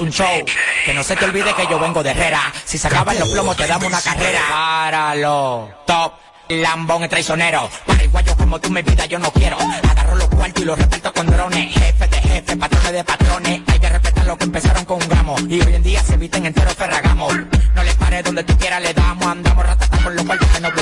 [0.00, 0.44] un show.
[0.84, 2.52] Que no se te olvide que yo vengo de Herrera.
[2.64, 4.40] Si se acaban los plomos, te damos una carrera.
[4.48, 5.70] Páralo.
[5.86, 6.12] Top.
[6.48, 7.68] Lambón es traicionero.
[7.86, 9.58] Paraguayo como tú, mi vida yo no quiero.
[9.58, 11.74] Agarro los cuartos y los reparto con drones.
[11.74, 13.60] Jefe de jefe, patrones de patrones.
[13.66, 15.36] Hay que respetar lo que empezaron con un gramo.
[15.46, 17.34] Y hoy en día se visten enteros ferragamos.
[17.74, 19.26] No les pares donde tú quieras, le damos.
[19.26, 20.74] Andamos ratata con los cuartos que nos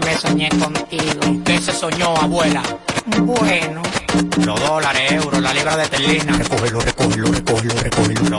[0.00, 1.42] me soñé contigo.
[1.44, 2.62] ¿Qué se soñó, abuela?
[3.20, 3.82] Bueno.
[4.44, 6.36] Los dólares, euros, la libra de terlina.
[6.36, 8.38] Recógelo, recógelo, recógelo, recógelo.